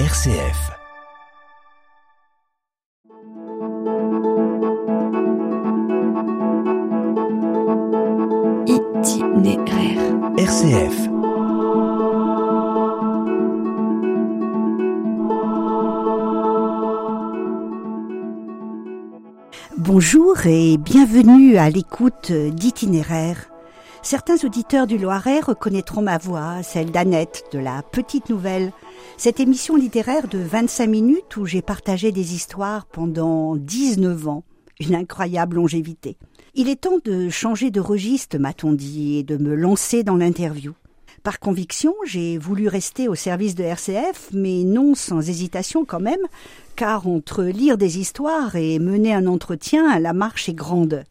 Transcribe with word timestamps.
RCF. 0.00 0.72
Itinéraire. 8.66 10.00
RCF. 10.36 11.08
Bonjour 19.78 20.44
et 20.46 20.76
bienvenue 20.76 21.56
à 21.56 21.70
l'écoute 21.70 22.32
d'Itinéraire. 22.32 23.48
Certains 24.02 24.44
auditeurs 24.44 24.86
du 24.86 24.98
Loiret 24.98 25.40
reconnaîtront 25.40 26.02
ma 26.02 26.18
voix, 26.18 26.62
celle 26.62 26.90
d'Annette 26.90 27.44
de 27.52 27.58
la 27.58 27.82
Petite 27.82 28.28
Nouvelle, 28.28 28.72
cette 29.16 29.40
émission 29.40 29.76
littéraire 29.76 30.28
de 30.28 30.38
25 30.38 30.86
minutes 30.86 31.36
où 31.36 31.46
j'ai 31.46 31.62
partagé 31.62 32.12
des 32.12 32.34
histoires 32.34 32.86
pendant 32.86 33.56
19 33.56 34.28
ans, 34.28 34.44
une 34.80 34.94
incroyable 34.94 35.56
longévité. 35.56 36.16
Il 36.54 36.68
est 36.68 36.82
temps 36.82 36.98
de 37.04 37.28
changer 37.28 37.70
de 37.70 37.80
registre, 37.80 38.38
m'a-t-on 38.38 38.72
dit, 38.72 39.18
et 39.18 39.22
de 39.22 39.36
me 39.36 39.54
lancer 39.54 40.04
dans 40.04 40.16
l'interview. 40.16 40.74
Par 41.22 41.40
conviction, 41.40 41.94
j'ai 42.04 42.36
voulu 42.36 42.68
rester 42.68 43.08
au 43.08 43.14
service 43.14 43.54
de 43.54 43.64
RCF, 43.64 44.28
mais 44.32 44.62
non 44.62 44.94
sans 44.94 45.26
hésitation 45.28 45.84
quand 45.84 46.00
même, 46.00 46.20
car 46.76 47.08
entre 47.08 47.44
lire 47.44 47.78
des 47.78 47.98
histoires 47.98 48.56
et 48.56 48.78
mener 48.78 49.14
un 49.14 49.26
entretien, 49.26 49.98
la 49.98 50.12
marche 50.12 50.48
est 50.48 50.54
grande. 50.54 51.04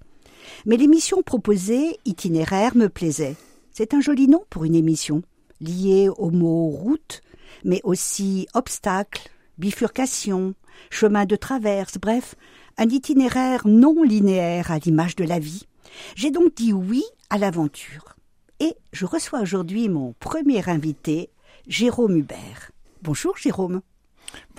Mais 0.66 0.78
l'émission 0.78 1.24
proposée, 1.24 1.98
itinéraire, 2.06 2.78
me 2.78 2.90
plaisait. 2.90 3.36
C'est 3.72 3.94
un 3.96 4.02
joli 4.02 4.28
nom 4.28 4.44
pour 4.52 4.66
une 4.66 4.76
émission, 4.76 5.24
lié 5.60 6.10
au 6.10 6.30
mot 6.30 6.68
route, 6.68 7.22
mais 7.64 7.82
aussi 7.84 8.48
obstacle, 8.54 9.30
bifurcation, 9.58 10.54
chemin 10.90 11.26
de 11.26 11.36
traverse, 11.36 11.98
bref, 11.98 12.36
un 12.78 12.90
itinéraire 12.90 13.68
non 13.68 14.04
linéaire 14.04 14.72
à 14.72 14.80
l'image 14.80 15.16
de 15.16 15.24
la 15.24 15.40
vie. 15.40 15.68
J'ai 16.16 16.32
donc 16.32 16.56
dit 16.56 16.74
oui 16.74 17.04
à 17.30 17.38
l'aventure. 17.38 18.16
Et 18.60 18.76
je 18.92 19.06
reçois 19.06 19.42
aujourd'hui 19.42 19.90
mon 19.90 20.14
premier 20.20 20.68
invité, 20.70 21.30
Jérôme 21.68 22.18
Hubert. 22.18 22.72
Bonjour 23.02 23.38
Jérôme. 23.38 23.82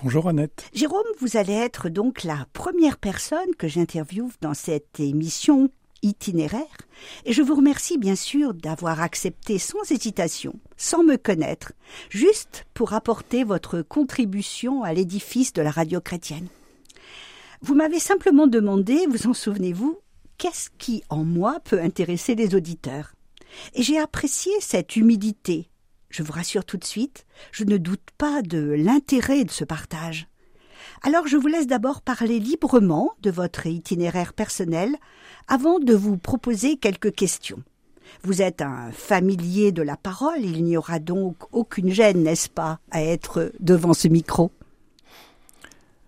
Bonjour 0.01 0.27
Annette. 0.27 0.69
Jérôme, 0.73 1.03
vous 1.19 1.37
allez 1.37 1.53
être 1.53 1.89
donc 1.89 2.23
la 2.23 2.45
première 2.53 2.97
personne 2.97 3.55
que 3.57 3.67
j'interviewe 3.67 4.31
dans 4.41 4.53
cette 4.53 4.99
émission 4.99 5.69
itinéraire, 6.05 6.77
et 7.25 7.33
je 7.33 7.41
vous 7.41 7.55
remercie 7.55 7.97
bien 7.97 8.15
sûr 8.15 8.53
d'avoir 8.53 9.01
accepté 9.01 9.57
sans 9.57 9.91
hésitation, 9.91 10.53
sans 10.77 11.03
me 11.03 11.17
connaître, 11.17 11.73
juste 12.09 12.65
pour 12.73 12.93
apporter 12.93 13.43
votre 13.43 13.81
contribution 13.81 14.83
à 14.83 14.93
l'édifice 14.93 15.51
de 15.53 15.61
la 15.61 15.71
radio 15.71 15.99
chrétienne. 15.99 16.47
Vous 17.61 17.75
m'avez 17.75 17.99
simplement 17.99 18.47
demandé, 18.47 19.07
vous 19.09 19.27
en 19.27 19.33
souvenez-vous, 19.33 19.99
qu'est-ce 20.37 20.69
qui 20.77 21.03
en 21.09 21.23
moi 21.23 21.59
peut 21.63 21.81
intéresser 21.81 22.35
les 22.35 22.53
auditeurs? 22.55 23.13
Et 23.73 23.83
j'ai 23.83 23.97
apprécié 23.97 24.51
cette 24.59 24.95
humidité. 24.95 25.69
Je 26.09 26.23
vous 26.23 26.33
rassure 26.33 26.65
tout 26.65 26.77
de 26.77 26.85
suite, 26.85 27.25
je 27.51 27.63
ne 27.63 27.77
doute 27.77 28.09
pas 28.17 28.41
de 28.41 28.75
l'intérêt 28.77 29.43
de 29.43 29.51
ce 29.51 29.63
partage. 29.63 30.27
Alors 31.01 31.27
je 31.27 31.37
vous 31.37 31.47
laisse 31.47 31.67
d'abord 31.67 32.01
parler 32.01 32.39
librement 32.39 33.15
de 33.21 33.31
votre 33.31 33.67
itinéraire 33.67 34.33
personnel 34.33 34.95
avant 35.47 35.79
de 35.79 35.93
vous 35.93 36.17
proposer 36.17 36.77
quelques 36.77 37.13
questions. 37.13 37.61
Vous 38.23 38.41
êtes 38.41 38.61
un 38.61 38.91
familier 38.91 39.71
de 39.71 39.81
la 39.81 39.97
parole, 39.97 40.43
il 40.43 40.63
n'y 40.63 40.77
aura 40.77 40.99
donc 40.99 41.35
aucune 41.51 41.91
gêne, 41.91 42.23
n'est-ce 42.23 42.49
pas, 42.49 42.79
à 42.91 43.03
être 43.03 43.51
devant 43.59 43.93
ce 43.93 44.07
micro? 44.07 44.51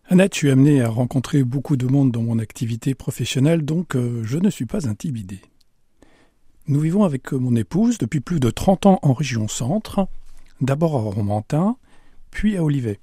Annette, 0.09 0.35
je 0.35 0.39
suis 0.39 0.51
amené 0.51 0.81
à 0.81 0.89
rencontrer 0.89 1.43
beaucoup 1.43 1.75
de 1.75 1.85
monde 1.85 2.11
dans 2.11 2.21
mon 2.21 2.39
activité 2.39 2.95
professionnelle, 2.95 3.63
donc 3.65 3.95
euh, 3.95 4.23
je 4.23 4.37
ne 4.37 4.49
suis 4.49 4.65
pas 4.65 4.87
intimidé. 4.87 5.41
Nous 6.67 6.79
vivons 6.79 7.03
avec 7.03 7.33
mon 7.33 7.55
épouse 7.55 7.97
depuis 7.97 8.21
plus 8.21 8.39
de 8.39 8.49
30 8.49 8.85
ans 8.85 8.99
en 9.01 9.13
région 9.13 9.47
centre, 9.47 10.07
d'abord 10.61 10.95
à 10.95 10.99
Romantin, 10.99 11.75
puis 12.31 12.57
à 12.57 12.63
Olivet. 12.63 12.99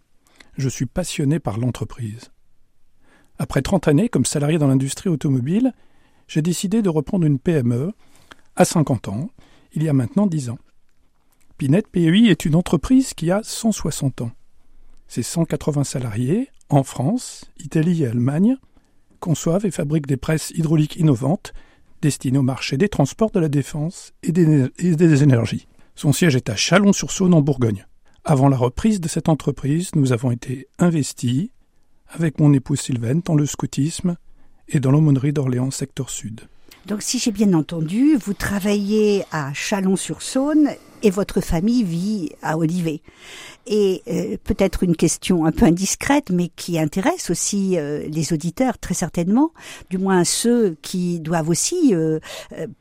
Je 0.56 0.68
suis 0.68 0.86
passionné 0.86 1.38
par 1.38 1.58
l'entreprise. 1.58 2.30
Après 3.38 3.62
30 3.62 3.88
années 3.88 4.08
comme 4.08 4.24
salarié 4.24 4.58
dans 4.58 4.68
l'industrie 4.68 5.10
automobile, 5.10 5.72
j'ai 6.28 6.42
décidé 6.42 6.82
de 6.82 6.88
reprendre 6.88 7.26
une 7.26 7.38
PME 7.38 7.92
à 8.56 8.64
50 8.64 9.08
ans, 9.08 9.30
il 9.72 9.82
y 9.82 9.88
a 9.88 9.92
maintenant 9.92 10.26
10 10.26 10.50
ans. 10.50 10.58
Pinette 11.58 11.88
PEI 11.88 12.28
est 12.28 12.44
une 12.44 12.56
entreprise 12.56 13.14
qui 13.14 13.30
a 13.30 13.40
160 13.42 14.22
ans. 14.22 14.32
Ses 15.08 15.22
180 15.22 15.84
salariés, 15.84 16.48
en 16.68 16.82
France, 16.82 17.44
Italie 17.58 18.02
et 18.02 18.06
Allemagne, 18.06 18.56
conçoivent 19.20 19.66
et 19.66 19.70
fabriquent 19.70 20.06
des 20.06 20.16
presses 20.16 20.50
hydrauliques 20.50 20.96
innovantes 20.96 21.52
destinées 22.02 22.38
au 22.38 22.42
marché 22.42 22.76
des 22.76 22.88
transports 22.88 23.30
de 23.30 23.40
la 23.40 23.48
défense 23.48 24.12
et 24.22 24.32
des, 24.32 25.22
énergies. 25.22 25.68
Son 25.94 26.12
siège 26.12 26.36
est 26.36 26.50
à 26.50 26.56
Chalon-sur-Saône 26.56 27.34
en 27.34 27.40
Bourgogne. 27.40 27.86
Avant 28.24 28.48
la 28.48 28.56
reprise 28.56 29.00
de 29.00 29.08
cette 29.08 29.28
entreprise, 29.28 29.94
nous 29.94 30.12
avons 30.12 30.30
été 30.30 30.68
investis, 30.78 31.48
avec 32.08 32.40
mon 32.40 32.52
épouse 32.52 32.80
Sylvaine, 32.80 33.22
dans 33.24 33.34
le 33.34 33.46
scoutisme 33.46 34.16
et 34.68 34.80
dans 34.80 34.90
l'aumônerie 34.90 35.32
d'Orléans, 35.32 35.70
secteur 35.70 36.10
sud. 36.10 36.42
Donc 36.86 37.00
si 37.00 37.18
j'ai 37.18 37.32
bien 37.32 37.54
entendu, 37.54 38.16
vous 38.16 38.34
travaillez 38.34 39.24
à 39.32 39.54
Chalon-sur-Saône 39.54 40.68
et 41.02 41.08
votre 41.08 41.40
famille 41.40 41.82
vit 41.82 42.32
à 42.42 42.58
Olivet. 42.58 43.00
Et 43.66 44.02
euh, 44.06 44.36
peut-être 44.44 44.82
une 44.82 44.94
question 44.94 45.46
un 45.46 45.52
peu 45.52 45.64
indiscrète, 45.64 46.28
mais 46.28 46.50
qui 46.54 46.78
intéresse 46.78 47.30
aussi 47.30 47.78
euh, 47.78 48.06
les 48.08 48.34
auditeurs 48.34 48.78
très 48.78 48.92
certainement, 48.92 49.52
du 49.88 49.96
moins 49.96 50.24
ceux 50.24 50.76
qui 50.82 51.20
doivent 51.20 51.48
aussi, 51.48 51.94
euh, 51.94 52.18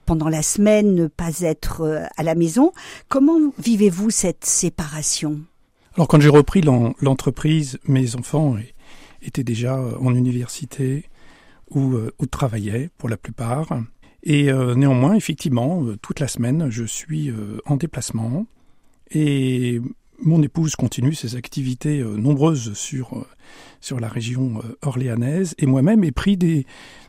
pendant 0.05 0.27
la 0.27 0.41
semaine, 0.41 0.95
ne 0.95 1.07
pas 1.07 1.39
être 1.39 2.05
à 2.17 2.23
la 2.23 2.35
maison. 2.35 2.73
Comment 3.07 3.39
vivez-vous 3.57 4.09
cette 4.09 4.43
séparation? 4.43 5.39
Alors 5.95 6.09
quand 6.09 6.19
j'ai 6.19 6.27
repris 6.29 6.61
l'en- 6.61 6.93
l'entreprise, 6.99 7.79
mes 7.85 8.17
enfants 8.17 8.57
étaient 9.21 9.45
déjà 9.45 9.79
en 10.01 10.13
université 10.13 11.05
ou, 11.73 11.95
euh, 11.95 12.11
ou 12.19 12.25
travaillaient 12.25 12.89
pour 12.97 13.09
la 13.09 13.17
plupart. 13.17 13.67
Et 14.23 14.51
euh, 14.51 14.75
néanmoins, 14.75 15.15
effectivement, 15.15 15.83
euh, 15.83 15.97
toute 16.01 16.19
la 16.19 16.27
semaine, 16.27 16.69
je 16.69 16.83
suis 16.83 17.31
en 17.65 17.75
déplacement 17.75 18.45
et 19.11 19.81
mon 20.19 20.41
épouse 20.41 20.75
continue 20.75 21.13
ses 21.13 21.35
activités 21.35 22.01
nombreuses 22.01 22.73
sur, 22.73 23.25
sur 23.81 23.99
la 23.99 24.07
région 24.07 24.61
orléanaise 24.81 25.53
et 25.57 25.65
moi-même 25.65 26.03
ai 26.03 26.11
pris 26.11 26.37
des, 26.37 26.65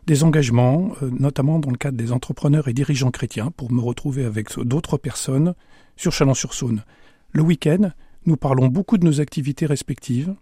des 0.07 0.25
engagements, 0.25 0.93
notamment 1.01 1.61
dans 1.61 1.71
le 1.71 1.77
cadre 1.77 1.97
des 1.97 2.11
entrepreneurs 2.11 2.67
et 2.67 2.73
dirigeants 2.73 3.13
chrétiens, 3.13 3.53
pour 3.57 3.71
me 3.71 3.81
retrouver 3.81 4.25
avec 4.25 4.59
d'autres 4.59 4.97
personnes 4.99 5.55
sur 5.97 6.13
Chalon-sur-Saône. 6.13 6.83
Le 7.31 7.43
week-end, 7.43 7.93
nous 8.27 8.37
parlons 8.37 8.67
beaucoup 8.67 8.99
de 8.99 9.05
nos 9.05 9.21
activités 9.21 9.67
respectives. 9.67 10.35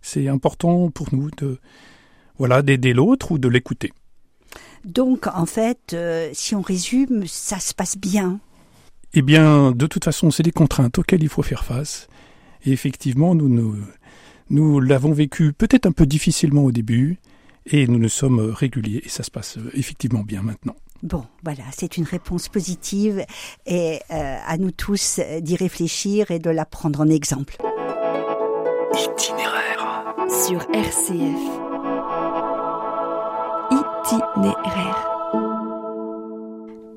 C'est 0.00 0.28
important 0.28 0.90
pour 0.90 1.14
nous 1.14 1.30
de 1.32 1.58
voilà 2.38 2.62
d'aider 2.62 2.92
l'autre 2.92 3.32
ou 3.32 3.38
de 3.38 3.48
l'écouter. 3.48 3.92
Donc 4.84 5.26
en 5.26 5.46
fait, 5.46 5.92
euh, 5.92 6.30
si 6.32 6.54
on 6.54 6.62
résume, 6.62 7.26
ça 7.26 7.58
se 7.58 7.74
passe 7.74 7.96
bien. 7.98 8.38
Eh 9.14 9.22
bien, 9.22 9.72
de 9.72 9.86
toute 9.86 10.04
façon, 10.04 10.30
c'est 10.30 10.42
des 10.42 10.52
contraintes 10.52 10.98
auxquelles 10.98 11.22
il 11.22 11.28
faut 11.28 11.42
faire 11.42 11.64
face. 11.64 12.08
Et 12.64 12.72
effectivement, 12.72 13.34
nous 13.34 13.48
nous, 13.48 13.76
nous 14.50 14.80
l'avons 14.80 15.12
vécu 15.12 15.52
peut-être 15.52 15.86
un 15.86 15.92
peu 15.92 16.06
difficilement 16.06 16.64
au 16.64 16.72
début, 16.72 17.18
et 17.66 17.86
nous 17.86 17.98
nous 17.98 18.08
sommes 18.08 18.40
réguliers, 18.40 19.02
et 19.04 19.08
ça 19.08 19.22
se 19.22 19.30
passe 19.30 19.58
euh, 19.58 19.70
effectivement 19.74 20.22
bien 20.22 20.42
maintenant. 20.42 20.76
Bon, 21.02 21.24
voilà, 21.44 21.64
c'est 21.76 21.98
une 21.98 22.04
réponse 22.04 22.48
positive 22.48 23.24
et 23.66 24.00
euh, 24.10 24.36
à 24.46 24.56
nous 24.56 24.70
tous 24.70 25.20
d'y 25.40 25.56
réfléchir 25.56 26.30
et 26.30 26.38
de 26.38 26.50
la 26.50 26.64
prendre 26.64 27.00
en 27.00 27.08
exemple. 27.08 27.56
Itinéraire. 28.94 30.14
Sur 30.28 30.66
RCF. 30.72 31.65
Itinéraire. 34.06 35.08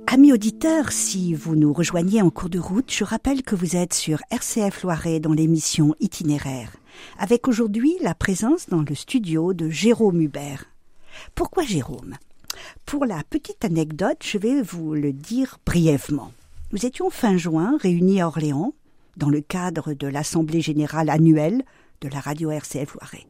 Amis 0.06 0.32
auditeurs, 0.32 0.92
si 0.92 1.34
vous 1.34 1.56
nous 1.56 1.74
rejoignez 1.74 2.22
en 2.22 2.30
cours 2.30 2.50
de 2.50 2.60
route, 2.60 2.92
je 2.92 3.04
rappelle 3.04 3.42
que 3.42 3.56
vous 3.56 3.76
êtes 3.76 3.96
sur 3.96 4.20
RCF 4.30 4.84
Loiret 4.84 5.20
dans 5.20 5.34
l'émission 5.34 5.96
Itinéraire, 6.00 6.72
avec 7.18 7.48
aujourd'hui 7.48 7.96
la 8.02 8.14
présence 8.14 8.70
dans 8.70 8.84
le 8.88 8.94
studio 8.94 9.54
de 9.54 9.70
Jérôme 9.70 10.22
Hubert. 10.22 10.66
Pourquoi 11.34 11.64
Jérôme? 11.64 12.14
Pour 12.86 13.06
la 13.06 13.24
petite 13.28 13.66
anecdote, 13.66 14.20
je 14.24 14.38
vais 14.38 14.62
vous 14.62 14.94
le 14.94 15.12
dire 15.12 15.58
brièvement. 15.66 16.32
Nous 16.74 16.86
étions 16.86 17.10
fin 17.10 17.38
juin 17.38 17.76
réunis 17.82 18.22
à 18.22 18.28
Orléans, 18.28 18.76
dans 19.18 19.30
le 19.30 19.42
cadre 19.42 19.94
de 19.94 20.06
l'Assemblée 20.06 20.62
générale 20.62 21.10
annuelle 21.10 21.64
de 22.02 22.10
la 22.10 22.20
radio 22.20 22.52
RCF 22.52 22.94
Loiret. 22.94 23.29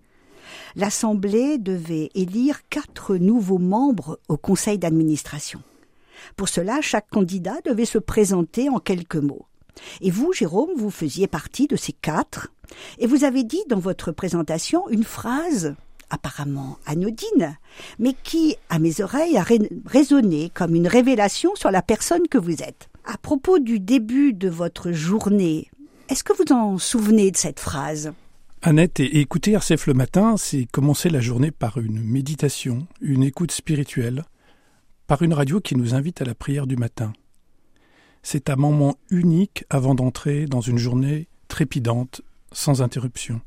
L'Assemblée 0.75 1.57
devait 1.57 2.09
élire 2.15 2.67
quatre 2.69 3.15
nouveaux 3.15 3.57
membres 3.57 4.19
au 4.27 4.37
conseil 4.37 4.77
d'administration. 4.77 5.61
Pour 6.35 6.49
cela, 6.49 6.81
chaque 6.81 7.09
candidat 7.09 7.57
devait 7.65 7.85
se 7.85 7.97
présenter 7.97 8.69
en 8.69 8.79
quelques 8.79 9.15
mots. 9.15 9.45
Et 10.01 10.11
vous, 10.11 10.33
Jérôme, 10.33 10.71
vous 10.75 10.91
faisiez 10.91 11.27
partie 11.27 11.67
de 11.67 11.75
ces 11.75 11.93
quatre. 11.93 12.51
Et 12.97 13.07
vous 13.07 13.23
avez 13.23 13.43
dit 13.43 13.63
dans 13.69 13.79
votre 13.79 14.11
présentation 14.11 14.89
une 14.89 15.03
phrase 15.03 15.75
apparemment 16.09 16.77
anodine, 16.85 17.57
mais 17.99 18.15
qui, 18.23 18.55
à 18.69 18.79
mes 18.79 19.01
oreilles, 19.01 19.37
a 19.37 19.45
résonné 19.85 20.51
comme 20.53 20.75
une 20.75 20.87
révélation 20.87 21.55
sur 21.55 21.71
la 21.71 21.81
personne 21.81 22.27
que 22.27 22.37
vous 22.37 22.63
êtes. 22.63 22.89
À 23.05 23.17
propos 23.17 23.59
du 23.59 23.79
début 23.79 24.33
de 24.33 24.49
votre 24.49 24.91
journée, 24.91 25.69
est-ce 26.09 26.23
que 26.23 26.33
vous 26.33 26.51
en 26.51 26.77
souvenez 26.77 27.31
de 27.31 27.37
cette 27.37 27.59
phrase? 27.59 28.11
Annette, 28.61 28.99
et 28.99 29.19
écouter 29.21 29.53
RCF 29.53 29.87
le 29.87 29.93
matin, 29.93 30.35
c'est 30.35 30.65
commencer 30.65 31.09
la 31.09 31.21
journée 31.21 31.49
par 31.49 31.77
une 31.77 32.03
méditation, 32.03 32.89
une 32.99 33.23
écoute 33.23 33.53
spirituelle, 33.53 34.25
par 35.07 35.21
une 35.21 35.33
radio 35.33 35.61
qui 35.61 35.77
nous 35.77 35.95
invite 35.95 36.21
à 36.21 36.25
la 36.25 36.35
prière 36.35 36.67
du 36.67 36.75
matin. 36.75 37.13
C'est 38.21 38.49
un 38.49 38.57
moment 38.57 38.97
unique 39.11 39.63
avant 39.69 39.95
d'entrer 39.95 40.45
dans 40.45 40.59
une 40.59 40.77
journée 40.77 41.29
trépidante, 41.47 42.19
sans 42.51 42.81
interruption. 42.81 43.39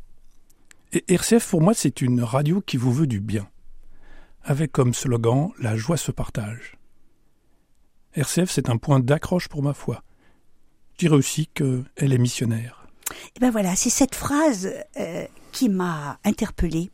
Et 0.95 1.05
RCF, 1.13 1.47
pour 1.47 1.61
moi, 1.61 1.75
c'est 1.75 2.01
une 2.01 2.23
radio 2.23 2.63
qui 2.63 2.79
vous 2.79 2.93
veut 2.93 3.07
du 3.07 3.21
bien, 3.21 3.47
avec 4.43 4.73
comme 4.73 4.95
slogan 4.95 5.51
La 5.61 5.77
joie 5.77 5.99
se 5.99 6.11
partage. 6.11 6.79
RCF, 8.15 8.51
c'est 8.51 8.71
un 8.71 8.79
point 8.79 8.99
d'accroche 8.99 9.49
pour 9.49 9.63
ma 9.63 9.75
foi. 9.75 10.05
Je 10.95 11.01
dirais 11.01 11.17
aussi 11.17 11.49
qu'elle 11.49 11.85
est 11.99 12.19
missionnaire. 12.19 12.82
Et 13.13 13.37
eh 13.37 13.41
ben 13.41 13.51
voilà, 13.51 13.77
c'est 13.77 13.91
cette 13.91 14.15
phrase 14.15 14.71
euh, 14.99 15.25
qui 15.53 15.69
m'a 15.69 16.19
interpellée. 16.25 16.91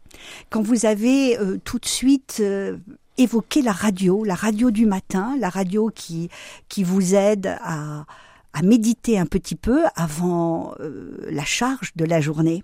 Quand 0.50 0.62
vous 0.62 0.86
avez 0.86 1.38
euh, 1.38 1.58
tout 1.62 1.78
de 1.78 1.86
suite 1.86 2.38
euh, 2.40 2.78
évoqué 3.16 3.62
la 3.62 3.72
radio, 3.72 4.24
la 4.24 4.34
radio 4.34 4.70
du 4.70 4.86
matin, 4.86 5.36
la 5.38 5.48
radio 5.48 5.90
qui, 5.94 6.28
qui 6.68 6.84
vous 6.84 7.14
aide 7.14 7.56
à, 7.62 8.04
à 8.52 8.62
méditer 8.62 9.18
un 9.18 9.26
petit 9.26 9.56
peu 9.56 9.84
avant 9.96 10.74
la 10.78 11.44
charge 11.44 11.92
de 11.96 12.04
la 12.04 12.20
journée. 12.20 12.62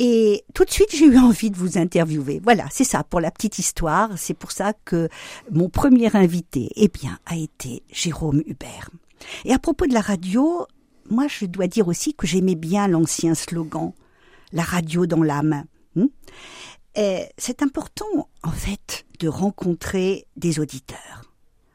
Et 0.00 0.44
tout 0.54 0.64
de 0.64 0.70
suite, 0.70 0.94
j'ai 0.94 1.06
eu 1.06 1.18
envie 1.18 1.50
de 1.50 1.56
vous 1.56 1.76
interviewer. 1.76 2.40
Voilà, 2.44 2.66
c'est 2.70 2.84
ça 2.84 3.02
pour 3.02 3.20
la 3.20 3.32
petite 3.32 3.58
histoire. 3.58 4.10
C'est 4.16 4.34
pour 4.34 4.52
ça 4.52 4.72
que 4.84 5.08
mon 5.50 5.68
premier 5.68 6.14
invité, 6.14 6.70
eh 6.76 6.86
bien, 6.86 7.18
a 7.26 7.36
été 7.36 7.82
Jérôme 7.90 8.42
Hubert. 8.46 8.90
Et 9.44 9.52
à 9.52 9.58
propos 9.58 9.86
de 9.86 9.92
la 9.92 10.00
radio, 10.00 10.66
moi, 11.10 11.26
je 11.28 11.46
dois 11.46 11.66
dire 11.66 11.88
aussi 11.88 12.14
que 12.14 12.26
j'aimais 12.26 12.54
bien 12.54 12.88
l'ancien 12.88 13.34
slogan, 13.34 13.92
la 14.52 14.62
radio 14.62 15.06
dans 15.06 15.22
l'âme. 15.22 15.64
Hmm 15.94 16.06
c'est 17.38 17.62
important, 17.62 18.28
en 18.42 18.50
fait, 18.50 19.06
de 19.20 19.28
rencontrer 19.28 20.26
des 20.36 20.58
auditeurs. 20.58 21.32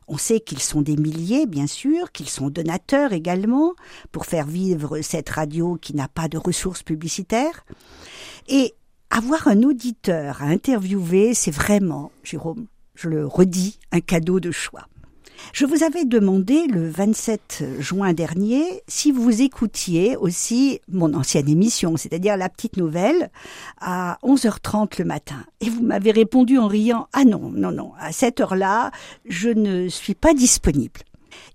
On 0.07 0.18
sait 0.18 0.41
qu'ils 0.41 0.59
sont 0.59 0.81
des 0.81 0.97
milliers, 0.97 1.45
bien 1.45 1.68
sûr, 1.68 2.12
qu'ils 2.12 2.30
sont 2.30 2.50
donateurs 2.50 3.13
également, 3.13 3.74
pour 4.12 4.25
faire 4.25 4.45
vivre 4.45 5.00
cette 5.01 5.30
radio 5.30 5.77
qui 5.81 5.95
n'a 5.95 6.09
pas 6.09 6.27
de 6.27 6.38
ressources 6.38 6.83
publicitaires. 6.83 7.65
Et 8.47 8.75
avoir 9.09 9.47
un 9.47 9.63
auditeur 9.63 10.41
à 10.41 10.45
interviewer, 10.45 11.33
c'est 11.33 11.51
vraiment, 11.51 12.12
Jérôme, 12.24 12.68
je 12.95 13.07
le 13.07 13.25
redis, 13.25 13.80
un 13.91 14.01
cadeau 14.01 14.41
de 14.41 14.51
choix. 14.51 14.88
Je 15.51 15.65
vous 15.65 15.83
avais 15.83 16.06
demandé 16.06 16.68
le 16.68 16.89
27 16.89 17.63
juin 17.80 18.13
dernier 18.13 18.83
si 18.88 19.12
vous 19.12 19.41
écoutiez 19.41 20.15
aussi 20.15 20.80
mon 20.88 21.13
ancienne 21.13 21.50
émission, 21.50 21.97
c'est-à-dire 21.97 22.38
la 22.38 22.50
petite 22.50 22.77
nouvelle, 22.77 23.30
à 23.80 24.18
11h30 24.24 25.00
le 25.00 25.06
matin. 25.06 25.45
Et 25.62 25.69
vous 25.69 25.83
m'avez 25.83 26.12
répondu 26.12 26.57
en 26.57 26.68
riant, 26.68 27.07
ah 27.13 27.25
non, 27.25 27.51
non, 27.51 27.71
non, 27.71 27.91
à 28.00 28.12
cette 28.12 28.39
heure-là, 28.39 28.91
je 29.25 29.50
ne 29.50 29.89
suis 29.89 30.15
pas 30.15 30.33
disponible. 30.33 31.01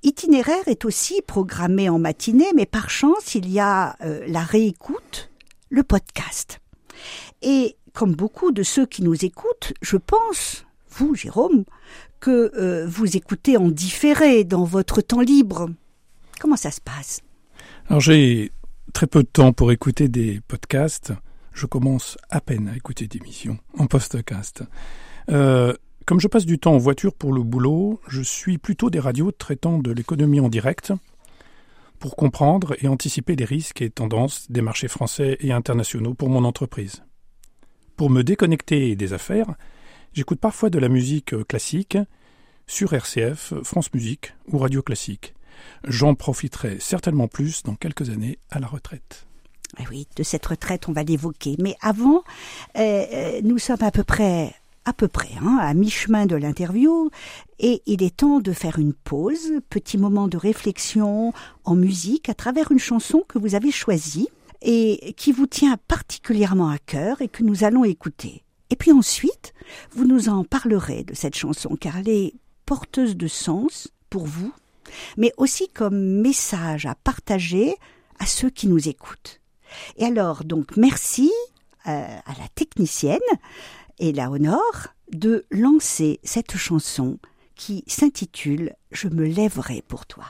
Itinéraire 0.02 0.66
est 0.66 0.84
aussi 0.84 1.22
programmé 1.22 1.88
en 1.88 1.98
matinée, 1.98 2.52
mais 2.54 2.66
par 2.66 2.90
chance, 2.90 3.34
il 3.34 3.50
y 3.50 3.58
a 3.58 3.96
euh, 4.04 4.24
la 4.28 4.40
réécoute, 4.40 5.30
le 5.70 5.82
podcast. 5.82 6.60
Et 7.42 7.76
comme 7.92 8.14
beaucoup 8.14 8.52
de 8.52 8.62
ceux 8.62 8.86
qui 8.86 9.02
nous 9.02 9.24
écoutent, 9.24 9.72
je 9.82 9.96
pense, 9.96 10.64
vous, 10.90 11.14
Jérôme, 11.14 11.64
que 12.20 12.52
euh, 12.56 12.86
vous 12.86 13.16
écoutez 13.16 13.56
en 13.56 13.68
différé 13.68 14.44
dans 14.44 14.64
votre 14.64 15.00
temps 15.00 15.20
libre. 15.20 15.70
Comment 16.40 16.56
ça 16.56 16.70
se 16.70 16.80
passe? 16.80 17.20
Alors 17.88 18.00
j'ai 18.00 18.52
très 18.92 19.06
peu 19.06 19.22
de 19.22 19.28
temps 19.28 19.52
pour 19.52 19.72
écouter 19.72 20.08
des 20.08 20.40
podcasts. 20.46 21.12
Je 21.52 21.66
commence 21.66 22.16
à 22.30 22.40
peine 22.40 22.68
à 22.68 22.76
écouter 22.76 23.08
des 23.08 23.18
émissions 23.18 23.58
en 23.76 23.86
podcast. 23.86 24.62
Euh, 25.30 25.74
comme 26.06 26.20
je 26.20 26.28
passe 26.28 26.46
du 26.46 26.58
temps 26.58 26.74
en 26.74 26.78
voiture 26.78 27.12
pour 27.12 27.32
le 27.32 27.42
boulot, 27.42 28.00
je 28.08 28.22
suis 28.22 28.58
plutôt 28.58 28.88
des 28.88 29.00
radios 29.00 29.32
traitant 29.32 29.78
de 29.78 29.90
l'économie 29.90 30.40
en 30.40 30.48
direct 30.48 30.92
pour 31.98 32.16
comprendre 32.16 32.76
et 32.80 32.88
anticiper 32.88 33.36
les 33.36 33.44
risques 33.44 33.82
et 33.82 33.90
tendances 33.90 34.50
des 34.50 34.62
marchés 34.62 34.88
français 34.88 35.36
et 35.40 35.52
internationaux 35.52 36.14
pour 36.14 36.30
mon 36.30 36.44
entreprise. 36.44 37.02
Pour 37.96 38.08
me 38.10 38.22
déconnecter 38.22 38.94
des 38.94 39.12
affaires, 39.12 39.56
j'écoute 40.12 40.40
parfois 40.40 40.70
de 40.70 40.78
la 40.78 40.88
musique 40.88 41.34
classique 41.46 41.98
sur 42.66 42.92
RCF, 42.92 43.54
France 43.62 43.92
Musique 43.94 44.34
ou 44.52 44.58
Radio 44.58 44.82
Classique. 44.82 45.34
J'en 45.84 46.14
profiterai 46.14 46.78
certainement 46.80 47.28
plus 47.28 47.62
dans 47.62 47.74
quelques 47.74 48.10
années 48.10 48.38
à 48.50 48.60
la 48.60 48.66
retraite. 48.66 49.26
Eh 49.78 49.84
oui, 49.90 50.06
de 50.16 50.22
cette 50.22 50.46
retraite, 50.46 50.88
on 50.88 50.92
va 50.92 51.02
l'évoquer. 51.02 51.56
Mais 51.58 51.76
avant, 51.80 52.22
euh, 52.76 53.04
euh, 53.12 53.40
nous 53.42 53.58
sommes 53.58 53.82
à 53.82 53.90
peu 53.90 54.04
près 54.04 54.54
à 54.84 54.94
peu 54.94 55.06
près, 55.06 55.28
hein, 55.42 55.58
à 55.60 55.74
mi-chemin 55.74 56.24
de 56.24 56.34
l'interview, 56.34 57.10
et 57.58 57.82
il 57.84 58.02
est 58.02 58.16
temps 58.16 58.40
de 58.40 58.52
faire 58.52 58.78
une 58.78 58.94
pause, 58.94 59.52
petit 59.68 59.98
moment 59.98 60.28
de 60.28 60.38
réflexion 60.38 61.34
en 61.64 61.74
musique 61.74 62.30
à 62.30 62.34
travers 62.34 62.72
une 62.72 62.78
chanson 62.78 63.22
que 63.28 63.38
vous 63.38 63.54
avez 63.54 63.70
choisie 63.70 64.30
et 64.62 65.12
qui 65.18 65.30
vous 65.30 65.46
tient 65.46 65.76
particulièrement 65.88 66.70
à 66.70 66.78
cœur 66.78 67.20
et 67.20 67.28
que 67.28 67.42
nous 67.42 67.64
allons 67.64 67.84
écouter. 67.84 68.44
Et 68.70 68.76
puis 68.76 68.92
ensuite, 68.92 69.54
vous 69.92 70.04
nous 70.04 70.28
en 70.28 70.44
parlerez 70.44 71.04
de 71.04 71.14
cette 71.14 71.36
chanson 71.36 71.76
car 71.76 71.98
elle 71.98 72.08
est 72.08 72.34
porteuse 72.66 73.16
de 73.16 73.28
sens 73.28 73.88
pour 74.10 74.26
vous, 74.26 74.52
mais 75.16 75.32
aussi 75.36 75.68
comme 75.68 76.20
message 76.20 76.86
à 76.86 76.94
partager 76.94 77.74
à 78.18 78.26
ceux 78.26 78.50
qui 78.50 78.66
nous 78.66 78.88
écoutent. 78.88 79.40
Et 79.96 80.04
alors, 80.04 80.44
donc, 80.44 80.76
merci 80.76 81.30
euh, 81.86 81.90
à 81.90 82.32
la 82.38 82.48
technicienne 82.54 83.18
et 83.98 84.12
la 84.12 84.30
honore 84.30 84.88
de 85.12 85.46
lancer 85.50 86.20
cette 86.22 86.56
chanson 86.56 87.18
qui 87.54 87.84
s'intitule 87.86 88.74
Je 88.92 89.08
me 89.08 89.26
lèverai 89.26 89.82
pour 89.86 90.06
toi. 90.06 90.24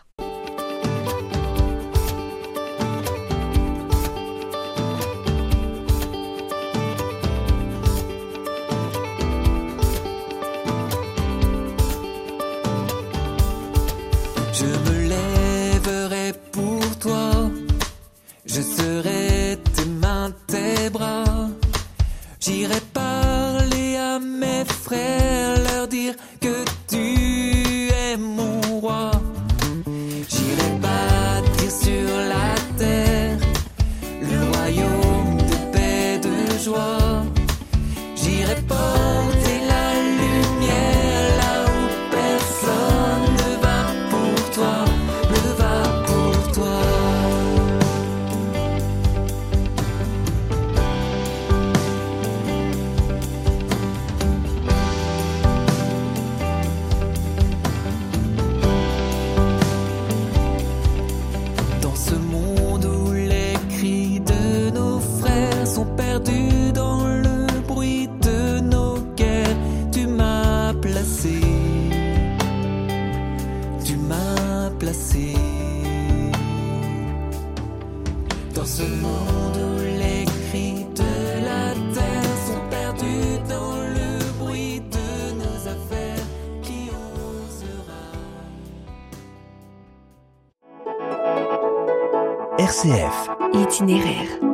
Itinéraire. 93.81 94.48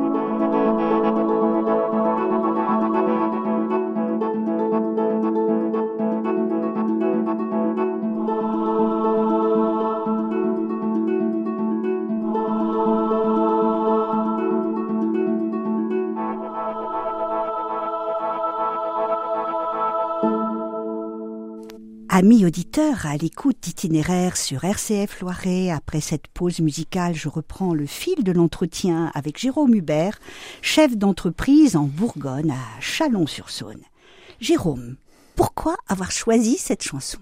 Amis 22.17 22.45
auditeurs, 22.45 23.05
à 23.05 23.17
l'écoute 23.17 23.57
d'itinéraire 23.61 24.37
sur 24.37 24.63
RCF 24.63 25.19
Loiret, 25.19 25.69
après 25.69 25.99
cette 25.99 26.29
pause 26.29 26.61
musicale, 26.61 27.13
je 27.13 27.27
reprends 27.27 27.73
le 27.73 27.85
fil 27.85 28.23
de 28.23 28.31
l'entretien 28.31 29.11
avec 29.13 29.37
Jérôme 29.37 29.75
Hubert, 29.75 30.17
chef 30.61 30.95
d'entreprise 30.95 31.75
en 31.75 31.83
Bourgogne 31.83 32.51
à 32.51 32.79
Chalon-sur-Saône. 32.79 33.81
Jérôme, 34.39 34.95
pourquoi 35.35 35.75
avoir 35.89 36.09
choisi 36.13 36.55
cette 36.57 36.83
chanson? 36.83 37.17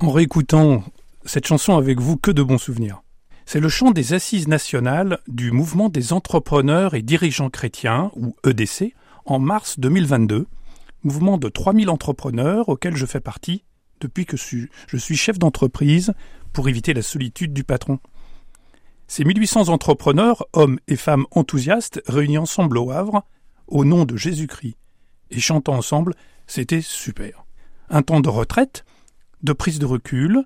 En 0.00 0.12
réécoutant 0.12 0.84
cette 1.24 1.46
chanson 1.46 1.78
avec 1.78 1.98
vous, 1.98 2.18
que 2.18 2.30
de 2.30 2.42
bons 2.42 2.58
souvenirs. 2.58 3.02
C'est 3.46 3.60
le 3.60 3.70
chant 3.70 3.92
des 3.92 4.12
assises 4.12 4.46
nationales 4.46 5.20
du 5.26 5.52
mouvement 5.52 5.88
des 5.88 6.12
entrepreneurs 6.12 6.92
et 6.92 7.00
dirigeants 7.00 7.48
chrétiens, 7.48 8.10
ou 8.14 8.36
EDC, 8.46 8.92
en 9.24 9.38
mars 9.38 9.78
2022, 9.80 10.46
mouvement 11.02 11.38
de 11.38 11.48
3000 11.48 11.88
entrepreneurs 11.88 12.68
auquel 12.68 12.94
je 12.94 13.06
fais 13.06 13.20
partie 13.20 13.64
depuis 14.00 14.26
que 14.26 14.36
je 14.36 14.96
suis 14.96 15.16
chef 15.16 15.38
d'entreprise 15.38 16.12
pour 16.52 16.68
éviter 16.68 16.94
la 16.94 17.02
solitude 17.02 17.52
du 17.52 17.64
patron. 17.64 17.98
Ces 19.06 19.24
1800 19.24 19.68
entrepreneurs, 19.68 20.46
hommes 20.52 20.78
et 20.88 20.96
femmes 20.96 21.26
enthousiastes, 21.30 22.00
réunis 22.06 22.38
ensemble 22.38 22.78
au 22.78 22.90
Havre, 22.90 23.24
au 23.66 23.84
nom 23.84 24.04
de 24.04 24.16
Jésus-Christ, 24.16 24.76
et 25.30 25.40
chantant 25.40 25.74
ensemble, 25.74 26.14
c'était 26.46 26.80
super. 26.80 27.44
Un 27.90 28.02
temps 28.02 28.20
de 28.20 28.28
retraite, 28.28 28.84
de 29.42 29.52
prise 29.52 29.78
de 29.78 29.86
recul, 29.86 30.44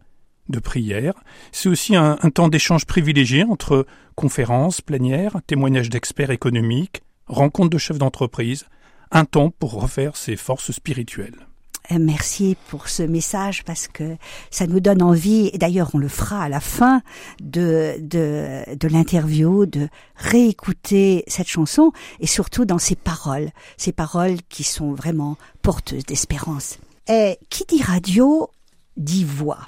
de 0.48 0.58
prière, 0.58 1.14
c'est 1.52 1.68
aussi 1.68 1.94
un, 1.94 2.18
un 2.20 2.30
temps 2.30 2.48
d'échange 2.48 2.86
privilégié 2.86 3.44
entre 3.44 3.86
conférences, 4.16 4.80
plénières, 4.80 5.40
témoignages 5.46 5.90
d'experts 5.90 6.30
économiques, 6.30 7.02
rencontres 7.26 7.70
de 7.70 7.78
chefs 7.78 7.98
d'entreprise, 7.98 8.66
un 9.10 9.24
temps 9.24 9.50
pour 9.50 9.80
refaire 9.80 10.16
ses 10.16 10.36
forces 10.36 10.72
spirituelles. 10.72 11.47
Euh, 11.90 11.98
merci 11.98 12.56
pour 12.68 12.88
ce 12.88 13.02
message 13.02 13.64
parce 13.64 13.88
que 13.88 14.16
ça 14.50 14.66
nous 14.66 14.80
donne 14.80 15.02
envie, 15.02 15.50
et 15.52 15.58
d'ailleurs 15.58 15.90
on 15.94 15.98
le 15.98 16.08
fera 16.08 16.42
à 16.42 16.48
la 16.48 16.60
fin 16.60 17.02
de, 17.40 17.96
de, 18.00 18.62
de 18.74 18.88
l'interview, 18.88 19.66
de 19.66 19.88
réécouter 20.16 21.24
cette 21.26 21.48
chanson 21.48 21.92
et 22.20 22.26
surtout 22.26 22.64
dans 22.64 22.78
ses 22.78 22.96
paroles, 22.96 23.50
ces 23.76 23.92
paroles 23.92 24.36
qui 24.48 24.64
sont 24.64 24.92
vraiment 24.92 25.36
porteuses 25.62 26.04
d'espérance. 26.04 26.78
Et 27.08 27.38
qui 27.48 27.64
dit 27.64 27.82
radio 27.82 28.50
dit 28.96 29.24
voix. 29.24 29.60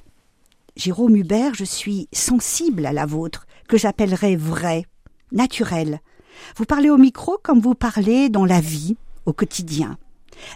Jérôme 0.76 1.16
Hubert, 1.16 1.54
je 1.54 1.64
suis 1.64 2.08
sensible 2.12 2.86
à 2.86 2.92
la 2.92 3.06
vôtre, 3.06 3.46
que 3.68 3.78
j'appellerais 3.78 4.36
vraie, 4.36 4.84
naturelle. 5.32 6.00
Vous 6.56 6.64
parlez 6.64 6.90
au 6.90 6.96
micro 6.96 7.38
comme 7.42 7.60
vous 7.60 7.74
parlez 7.74 8.28
dans 8.28 8.44
la 8.44 8.60
vie, 8.60 8.96
au 9.26 9.32
quotidien. 9.32 9.98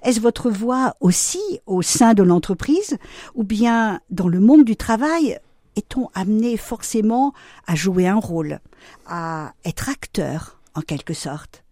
Est-ce 0.03 0.21
votre 0.21 0.51
voix 0.51 0.95
aussi 1.01 1.43
au 1.67 1.83
sein 1.83 2.15
de 2.15 2.23
l'entreprise 2.23 2.97
ou 3.35 3.45
bien 3.45 4.01
dans 4.11 4.29
le 4.29 4.41
monde 4.41 4.65
du 4.65 4.77
travail 4.77 5.39
est-on 5.77 6.09
amené 6.15 6.57
forcément 6.57 7.35
à 7.67 7.75
jouer 7.75 8.07
un 8.07 8.19
rôle, 8.19 8.61
à 9.07 9.55
être 9.65 9.89
acteur 9.89 10.59
en 10.75 10.83
quelque 10.83 11.15
sorte? 11.15 11.65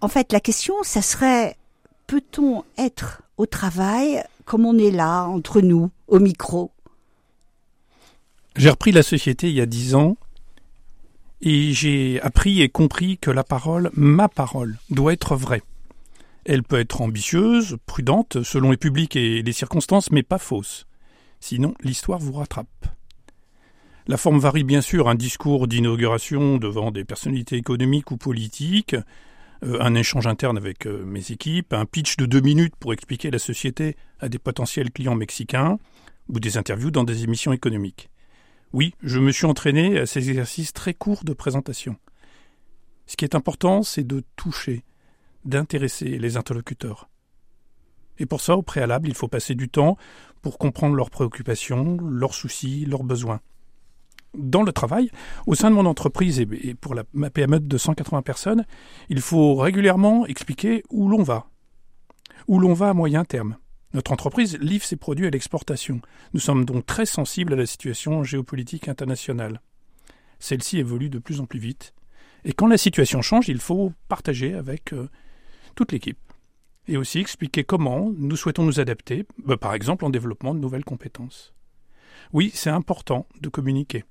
En 0.00 0.08
fait, 0.08 0.32
la 0.32 0.40
question, 0.40 0.74
ça 0.82 1.02
serait 1.02 1.56
peut-on 2.06 2.64
être 2.76 3.22
au 3.38 3.46
travail 3.46 4.22
comme 4.44 4.66
on 4.66 4.76
est 4.76 4.90
là, 4.90 5.24
entre 5.24 5.60
nous, 5.60 5.90
au 6.08 6.18
micro? 6.18 6.72
J'ai 8.56 8.68
repris 8.68 8.92
la 8.92 9.02
société 9.02 9.48
il 9.48 9.54
y 9.54 9.60
a 9.60 9.66
dix 9.66 9.94
ans 9.94 10.16
et 11.40 11.72
j'ai 11.72 12.20
appris 12.20 12.60
et 12.60 12.68
compris 12.68 13.16
que 13.18 13.30
la 13.30 13.44
parole, 13.44 13.90
ma 13.94 14.28
parole, 14.28 14.76
doit 14.90 15.12
être 15.12 15.36
vraie. 15.36 15.62
Elle 16.44 16.62
peut 16.62 16.80
être 16.80 17.00
ambitieuse, 17.00 17.76
prudente, 17.86 18.42
selon 18.42 18.70
les 18.70 18.76
publics 18.76 19.16
et 19.16 19.42
les 19.42 19.52
circonstances, 19.52 20.10
mais 20.10 20.22
pas 20.22 20.38
fausse. 20.38 20.86
Sinon, 21.40 21.74
l'histoire 21.82 22.18
vous 22.18 22.32
rattrape. 22.32 22.86
La 24.08 24.16
forme 24.16 24.40
varie 24.40 24.64
bien 24.64 24.80
sûr, 24.80 25.08
un 25.08 25.14
discours 25.14 25.68
d'inauguration 25.68 26.56
devant 26.56 26.90
des 26.90 27.04
personnalités 27.04 27.56
économiques 27.56 28.10
ou 28.10 28.16
politiques, 28.16 28.96
euh, 29.64 29.78
un 29.80 29.94
échange 29.94 30.26
interne 30.26 30.56
avec 30.56 30.86
euh, 30.86 31.04
mes 31.04 31.30
équipes, 31.30 31.72
un 31.72 31.84
pitch 31.84 32.16
de 32.16 32.26
deux 32.26 32.40
minutes 32.40 32.74
pour 32.80 32.92
expliquer 32.92 33.30
la 33.30 33.38
société 33.38 33.96
à 34.18 34.28
des 34.28 34.40
potentiels 34.40 34.90
clients 34.90 35.14
mexicains, 35.14 35.78
ou 36.28 36.40
des 36.40 36.56
interviews 36.56 36.90
dans 36.90 37.04
des 37.04 37.24
émissions 37.24 37.52
économiques. 37.52 38.10
Oui, 38.72 38.94
je 39.02 39.18
me 39.18 39.30
suis 39.32 39.46
entraîné 39.46 39.98
à 39.98 40.06
ces 40.06 40.30
exercices 40.30 40.72
très 40.72 40.94
courts 40.94 41.24
de 41.24 41.32
présentation. 41.32 41.96
Ce 43.06 43.16
qui 43.16 43.24
est 43.24 43.34
important, 43.34 43.82
c'est 43.82 44.06
de 44.06 44.22
toucher, 44.36 44.84
d'intéresser 45.44 46.18
les 46.18 46.36
interlocuteurs. 46.36 47.08
Et 48.18 48.26
pour 48.26 48.40
ça, 48.40 48.56
au 48.56 48.62
préalable, 48.62 49.08
il 49.08 49.14
faut 49.14 49.28
passer 49.28 49.54
du 49.54 49.68
temps 49.68 49.96
pour 50.42 50.58
comprendre 50.58 50.94
leurs 50.94 51.10
préoccupations, 51.10 51.98
leurs 52.00 52.34
soucis, 52.34 52.84
leurs 52.84 53.04
besoins. 53.04 53.40
Dans 54.34 54.62
le 54.62 54.72
travail, 54.72 55.10
au 55.46 55.54
sein 55.54 55.70
de 55.70 55.74
mon 55.74 55.86
entreprise 55.86 56.40
et 56.40 56.74
pour 56.74 56.94
ma 57.12 57.30
PME 57.30 57.60
de 57.60 57.78
180 57.78 58.22
personnes, 58.22 58.64
il 59.08 59.20
faut 59.20 59.56
régulièrement 59.56 60.26
expliquer 60.26 60.82
où 60.90 61.08
l'on 61.08 61.22
va, 61.22 61.46
où 62.48 62.58
l'on 62.58 62.72
va 62.72 62.90
à 62.90 62.94
moyen 62.94 63.24
terme. 63.24 63.56
Notre 63.94 64.12
entreprise 64.12 64.56
livre 64.58 64.84
ses 64.84 64.96
produits 64.96 65.26
à 65.26 65.30
l'exportation. 65.30 66.00
Nous 66.32 66.40
sommes 66.40 66.64
donc 66.64 66.86
très 66.86 67.04
sensibles 67.04 67.52
à 67.52 67.56
la 67.56 67.66
situation 67.66 68.24
géopolitique 68.24 68.88
internationale. 68.88 69.60
Celle-ci 70.38 70.78
évolue 70.78 71.10
de 71.10 71.18
plus 71.18 71.40
en 71.40 71.46
plus 71.46 71.60
vite. 71.60 71.92
Et 72.44 72.54
quand 72.54 72.66
la 72.66 72.78
situation 72.78 73.20
change, 73.20 73.48
il 73.48 73.60
faut 73.60 73.92
partager 74.08 74.54
avec 74.54 74.94
euh, 74.94 75.08
toute 75.74 75.92
l'équipe. 75.92 76.18
Et 76.88 76.96
aussi 76.96 77.20
expliquer 77.20 77.64
comment 77.64 78.10
nous 78.16 78.36
souhaitons 78.36 78.64
nous 78.64 78.80
adapter, 78.80 79.24
bah, 79.38 79.56
par 79.56 79.74
exemple 79.74 80.04
en 80.04 80.10
développement 80.10 80.54
de 80.54 80.60
nouvelles 80.60 80.84
compétences. 80.84 81.54
Oui, 82.32 82.50
c'est 82.54 82.70
important 82.70 83.26
de 83.40 83.48
communiquer 83.48 84.04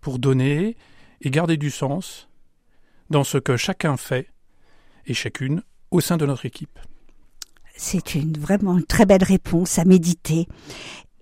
pour 0.00 0.18
donner 0.18 0.76
et 1.20 1.30
garder 1.30 1.56
du 1.56 1.70
sens 1.70 2.28
dans 3.10 3.24
ce 3.24 3.38
que 3.38 3.56
chacun 3.56 3.96
fait 3.96 4.28
et 5.06 5.14
chacune 5.14 5.62
au 5.90 6.00
sein 6.00 6.16
de 6.16 6.26
notre 6.26 6.46
équipe. 6.46 6.78
C'est 7.76 8.14
une 8.14 8.38
vraiment 8.38 8.78
une 8.78 8.84
très 8.84 9.06
belle 9.06 9.24
réponse 9.24 9.78
à 9.78 9.84
méditer. 9.84 10.46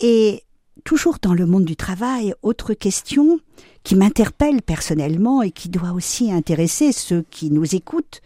Et 0.00 0.42
toujours 0.84 1.18
dans 1.20 1.34
le 1.34 1.46
monde 1.46 1.64
du 1.64 1.76
travail, 1.76 2.34
autre 2.42 2.74
question 2.74 3.38
qui 3.82 3.96
m'interpelle 3.96 4.62
personnellement 4.62 5.42
et 5.42 5.50
qui 5.50 5.68
doit 5.68 5.92
aussi 5.92 6.32
intéresser 6.32 6.92
ceux 6.92 7.22
qui 7.30 7.50
nous 7.50 7.74
écoutent. 7.74 8.22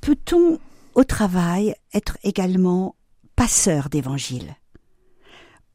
Peut-on 0.00 0.58
au 1.00 1.04
travail 1.04 1.74
être 1.94 2.18
également 2.22 2.94
passeur 3.34 3.88
d'évangile. 3.88 4.54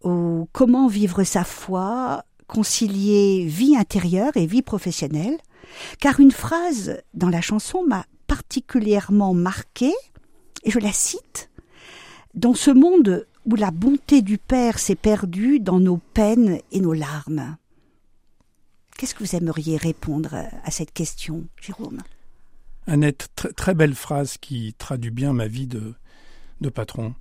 Ou 0.03 0.47
comment 0.51 0.87
vivre 0.87 1.23
sa 1.23 1.43
foi, 1.43 2.23
concilier 2.45 3.43
vie 3.47 3.75
intérieure 3.75 4.37
et 4.37 4.45
vie 4.45 4.61
professionnelle. 4.61 5.39
Car 5.99 6.19
une 6.19 6.31
phrase 6.31 7.01
dans 7.15 7.29
la 7.29 7.41
chanson 7.41 7.83
m'a 7.83 8.05
particulièrement 8.27 9.33
marquée, 9.33 9.95
et 10.63 10.69
je 10.69 10.77
la 10.77 10.93
cite, 10.93 11.49
Dans 12.35 12.53
ce 12.53 12.69
monde 12.69 13.25
où 13.47 13.55
la 13.55 13.71
bonté 13.71 14.21
du 14.21 14.37
Père 14.37 14.77
s'est 14.77 14.93
perdue 14.93 15.59
dans 15.59 15.79
nos 15.79 15.97
peines 15.97 16.59
et 16.71 16.81
nos 16.81 16.93
larmes. 16.93 17.57
Qu'est-ce 18.95 19.15
que 19.15 19.23
vous 19.23 19.35
aimeriez 19.35 19.77
répondre 19.77 20.35
à 20.63 20.69
cette 20.69 20.91
question, 20.93 21.45
Jérôme? 21.59 22.01
Annette, 22.87 23.29
très, 23.35 23.51
très 23.51 23.73
belle 23.73 23.95
phrase 23.95 24.37
qui 24.37 24.75
traduit 24.77 25.09
bien 25.09 25.33
ma 25.33 25.47
vie 25.47 25.65
de, 25.65 25.95
patron. 26.69 27.15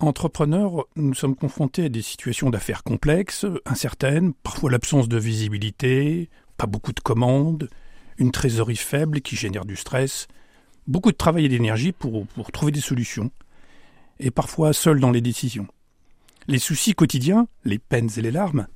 Entrepreneurs, 0.00 0.86
nous 0.96 1.14
sommes 1.14 1.36
confrontés 1.36 1.84
à 1.84 1.88
des 1.88 2.02
situations 2.02 2.50
d'affaires 2.50 2.82
complexes, 2.82 3.46
incertaines, 3.64 4.32
parfois 4.34 4.70
l'absence 4.70 5.08
de 5.08 5.18
visibilité, 5.18 6.30
pas 6.56 6.66
beaucoup 6.66 6.92
de 6.92 7.00
commandes, 7.00 7.68
une 8.18 8.32
trésorerie 8.32 8.76
faible 8.76 9.20
qui 9.20 9.36
génère 9.36 9.64
du 9.64 9.76
stress, 9.76 10.26
beaucoup 10.88 11.12
de 11.12 11.16
travail 11.16 11.44
et 11.44 11.48
d'énergie 11.48 11.92
pour, 11.92 12.26
trouver 12.52 12.72
des 12.72 12.80
solutions, 12.80 13.30
et 14.18 14.32
parfois 14.32 14.72
seul 14.72 14.98
dans 14.98 15.12
les 15.12 15.20
décisions. 15.20 15.68
Les 16.48 16.58
soucis 16.58 16.94
quotidiens, 16.94 17.46
les 17.64 17.78
peines 17.78 18.10
et 18.16 18.22
les 18.22 18.32
larmes, 18.32 18.66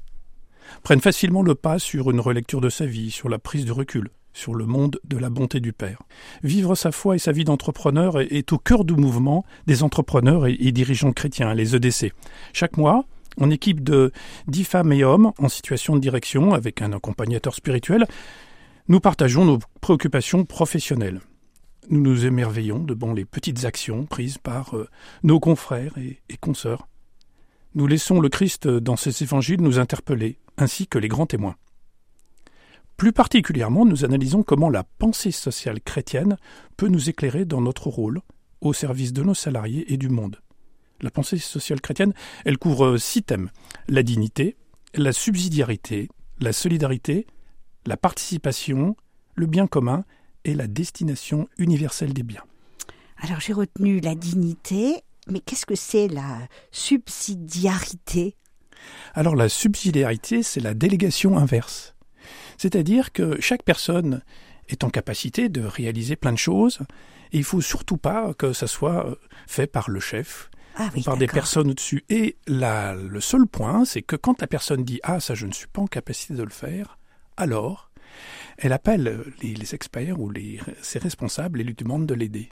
prennent 0.85 1.01
facilement 1.01 1.43
le 1.43 1.57
pas 1.57 1.81
sur 1.81 2.13
une 2.13 2.21
relecture 2.21 2.61
de 2.61 2.71
sa 2.71 2.87
vie, 2.87 3.11
sur 3.11 3.29
la 3.29 3.41
prise 3.41 3.65
de 3.65 3.73
recul 3.73 4.11
sur 4.33 4.55
le 4.55 4.67
monde 4.67 4.99
de 5.05 5.17
la 5.17 5.31
bonté 5.31 5.61
du 5.61 5.73
Père. 5.73 6.03
Vivre 6.43 6.75
sa 6.75 6.93
foi 6.93 7.17
et 7.17 7.19
sa 7.19 7.33
vie 7.33 7.45
d'entrepreneur 7.45 8.21
est 8.21 8.53
au 8.53 8.59
cœur 8.59 8.85
du 8.85 8.95
mouvement 8.95 9.45
des 9.67 9.83
entrepreneurs 9.83 10.47
et, 10.47 10.73
dirigeants 10.73 11.13
chrétiens, 11.13 11.55
les 11.55 11.77
EDC. 11.77 12.13
Chaque 12.53 12.77
mois, 12.77 13.05
en 13.41 13.51
équipe 13.51 13.83
de 13.83 14.13
dix 14.47 14.65
femmes 14.65 14.93
et 14.93 15.05
hommes 15.05 15.33
en 15.39 15.49
situation 15.49 15.95
de 15.95 16.01
direction 16.01 16.53
avec 16.55 16.83
un 16.83 16.93
accompagnateur 16.93 17.55
spirituel, 17.55 18.07
nous 18.89 19.01
partageons 19.01 19.45
nos 19.45 19.59
préoccupations 19.81 20.45
professionnelles. 20.45 21.21
Nous 21.91 22.01
nous 22.01 22.27
émerveillons 22.27 22.79
devant 22.79 23.13
les 23.13 23.25
petites 23.25 23.65
actions 23.65 24.07
prises 24.07 24.39
par 24.39 24.77
euh, 24.77 24.89
nos 25.25 25.41
confrères 25.41 25.99
et, 25.99 26.21
et 26.29 26.37
consoeurs. 26.37 26.89
Nous 27.75 27.87
laissons 27.87 28.21
le 28.21 28.29
Christ 28.29 28.69
dans 28.69 28.97
ses 28.97 29.23
évangiles 29.23 29.63
nous 29.63 29.79
interpeller, 29.79 30.39
ainsi 30.59 30.87
que 30.87 30.99
les 30.99 31.09
grands 31.09 31.27
témoins. 31.27 31.57
Plus 33.03 33.13
particulièrement, 33.13 33.85
nous 33.85 34.05
analysons 34.05 34.45
comment 34.45 34.71
la 34.71 34.85
pensée 34.85 35.33
sociale 35.33 35.81
chrétienne 35.81 36.37
peut 36.77 36.87
nous 36.87 37.11
éclairer 37.11 37.45
dans 37.45 37.61
notre 37.61 37.89
rôle 37.89 38.21
au 38.61 38.73
service 38.73 39.13
de 39.13 39.25
nos 39.25 39.35
salariés 39.35 39.93
et 39.93 39.97
du 39.97 40.09
monde. 40.09 40.41
La 41.01 41.11
pensée 41.11 41.39
sociale 41.39 41.81
chrétienne, 41.81 42.15
elle 42.45 42.59
couvre 42.59 42.99
six 42.99 43.25
thèmes. 43.25 43.51
La 43.89 44.05
dignité, 44.05 44.55
la 44.95 45.13
subsidiarité, 45.13 46.11
la 46.39 46.53
solidarité, 46.53 47.27
la 47.87 47.97
participation, 47.97 48.95
le 49.35 49.47
bien 49.47 49.67
commun 49.67 50.05
et 50.45 50.55
la 50.55 50.69
destination 50.69 51.49
universelle 51.59 52.13
des 52.13 52.23
biens. 52.23 52.45
Alors 53.17 53.41
j'ai 53.41 53.53
retenu 53.53 53.99
la 53.99 54.15
dignité, 54.15 55.03
mais 55.27 55.41
qu'est-ce 55.41 55.67
que 55.67 55.75
c'est 55.75 56.07
la 56.07 56.39
subsidiarité? 56.71 58.37
Alors 59.13 59.35
la 59.35 59.49
subsidiarité, 59.49 60.45
c'est 60.45 60.61
la 60.61 60.75
délégation 60.75 61.37
inverse. 61.37 61.97
C'est-à-dire 62.63 63.11
que 63.11 63.41
chaque 63.41 63.65
personne 63.65 64.23
est 64.69 64.85
en 64.85 64.89
capacité 64.89 65.49
de 65.49 65.63
réaliser 65.63 66.15
plein 66.15 66.31
de 66.31 66.39
choses, 66.39 66.79
et 67.33 67.39
il 67.39 67.43
faut 67.43 67.61
surtout 67.61 67.97
pas 67.97 68.35
que 68.35 68.53
ça 68.53 68.69
soit 68.69 69.05
euh, 69.05 69.17
fait 69.49 69.67
par 69.67 69.91
le 69.91 69.99
chef 69.99 70.49
ah 70.77 70.89
oui, 70.95 71.01
ou 71.01 71.03
par 71.03 71.17
des 71.17 71.27
personnes 71.27 71.71
au-dessus. 71.71 72.05
Et 72.09 72.37
la, 72.47 72.95
le 72.95 73.21
seul 73.21 73.49
point, 73.49 73.85
c'est 73.85 74.03
que 74.03 74.15
quand 74.15 74.41
la 74.41 74.47
personne 74.47 74.85
dit 74.85 75.01
Ah, 75.03 75.19
ça, 75.19 75.35
je 75.35 75.49
ne 75.49 75.53
suis 75.53 75.67
pas 75.67 75.83
en 75.83 75.89
capacité 75.89 76.35
de 76.35 76.43
le 76.45 76.51
faire, 76.51 77.01
alors 77.37 77.91
elle 78.59 78.73
appelle 78.73 79.25
les, 79.43 79.55
les 79.55 79.75
experts 79.75 80.21
ou 80.21 80.31
les, 80.31 80.61
ses 80.83 81.01
responsables 81.01 81.61
et 81.61 81.65
lui 81.65 81.75
demande 81.75 82.07
de 82.07 82.15
l'aider. 82.15 82.49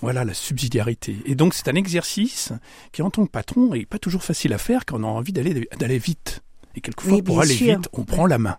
Voilà 0.00 0.24
la 0.24 0.32
subsidiarité. 0.32 1.18
Et 1.26 1.34
donc, 1.34 1.52
c'est 1.52 1.68
un 1.68 1.74
exercice 1.74 2.54
qui, 2.92 3.02
en 3.02 3.10
tant 3.10 3.26
que 3.26 3.30
patron, 3.30 3.74
est 3.74 3.84
pas 3.84 3.98
toujours 3.98 4.22
facile 4.22 4.54
à 4.54 4.58
faire 4.58 4.86
quand 4.86 5.00
on 5.00 5.04
a 5.04 5.08
envie 5.08 5.34
d'aller 5.34 5.98
vite. 5.98 6.40
Et 6.76 6.80
quelquefois, 6.80 7.14
Oui, 7.14 7.22
pour 7.22 7.40
aller 7.40 7.54
sûr. 7.54 7.76
vite, 7.76 7.88
on 7.92 8.04
prend 8.04 8.26
la 8.26 8.38
main. 8.38 8.58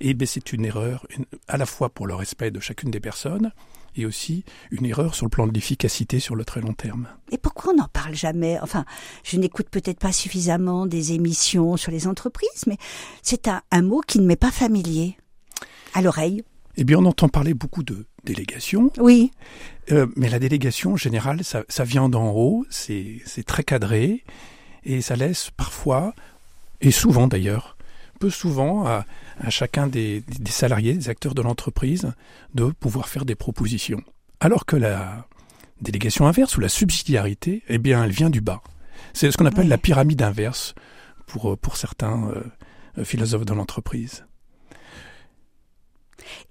Et 0.00 0.14
ben, 0.14 0.26
c'est 0.26 0.52
une 0.52 0.64
erreur, 0.64 1.06
une- 1.16 1.24
à 1.48 1.56
la 1.56 1.66
fois 1.66 1.88
pour 1.88 2.06
le 2.06 2.14
respect 2.14 2.50
de 2.50 2.58
chacune 2.60 2.90
des 2.90 3.00
personnes, 3.00 3.52
et 3.96 4.06
aussi 4.06 4.44
une 4.72 4.86
erreur 4.86 5.14
sur 5.14 5.24
le 5.26 5.30
plan 5.30 5.46
de 5.46 5.52
l'efficacité 5.52 6.18
sur 6.18 6.34
le 6.34 6.44
très 6.44 6.60
long 6.60 6.72
terme. 6.72 7.06
Et 7.30 7.38
pourquoi 7.38 7.72
on 7.72 7.76
n'en 7.76 7.86
parle 7.86 8.14
jamais? 8.16 8.58
Enfin, 8.60 8.84
je 9.22 9.36
n'écoute 9.36 9.68
peut-être 9.70 10.00
pas 10.00 10.10
suffisamment 10.10 10.86
des 10.86 11.12
émissions 11.12 11.76
sur 11.76 11.92
les 11.92 12.08
entreprises, 12.08 12.64
mais 12.66 12.76
c'est 13.22 13.46
un, 13.46 13.62
un 13.70 13.82
mot 13.82 14.00
qui 14.04 14.18
ne 14.18 14.26
m'est 14.26 14.34
pas 14.34 14.50
familier. 14.50 15.16
À 15.94 16.02
l'oreille 16.02 16.42
Eh 16.76 16.82
bien, 16.82 16.98
on 16.98 17.04
entend 17.04 17.28
parler 17.28 17.54
beaucoup 17.54 17.84
de 17.84 18.06
délégation, 18.24 18.90
Oui. 18.98 19.30
euh, 19.92 20.08
mais 20.16 20.28
la 20.28 20.40
délégation, 20.40 20.94
en 20.94 20.96
général, 20.96 21.44
ça, 21.44 21.62
ça 21.68 21.84
vient 21.84 22.08
d'en 22.08 22.32
haut, 22.32 22.66
c'est 22.70 23.22
très 23.46 23.62
cadré, 23.62 24.24
et 24.82 25.02
ça 25.02 25.14
laisse 25.14 25.50
parfois, 25.56 26.14
et 26.84 26.90
souvent 26.90 27.26
d'ailleurs, 27.26 27.76
peu 28.20 28.30
souvent 28.30 28.86
à, 28.86 29.04
à 29.40 29.50
chacun 29.50 29.86
des, 29.88 30.20
des 30.20 30.50
salariés, 30.52 30.94
des 30.94 31.08
acteurs 31.08 31.34
de 31.34 31.42
l'entreprise, 31.42 32.12
de 32.54 32.66
pouvoir 32.66 33.08
faire 33.08 33.24
des 33.24 33.34
propositions. 33.34 34.02
Alors 34.40 34.66
que 34.66 34.76
la 34.76 35.26
délégation 35.80 36.26
inverse 36.26 36.56
ou 36.56 36.60
la 36.60 36.68
subsidiarité, 36.68 37.62
eh 37.68 37.78
bien, 37.78 38.04
elle 38.04 38.12
vient 38.12 38.30
du 38.30 38.40
bas. 38.40 38.62
C'est 39.12 39.30
ce 39.30 39.36
qu'on 39.36 39.46
appelle 39.46 39.64
Oui. 39.64 39.70
la 39.70 39.78
pyramide 39.78 40.22
inverse 40.22 40.74
pour, 41.26 41.58
pour 41.58 41.76
certains 41.76 42.28
euh, 42.28 42.42
euh, 42.98 43.04
philosophes 43.04 43.44
de 43.46 43.54
l'entreprise. 43.54 44.24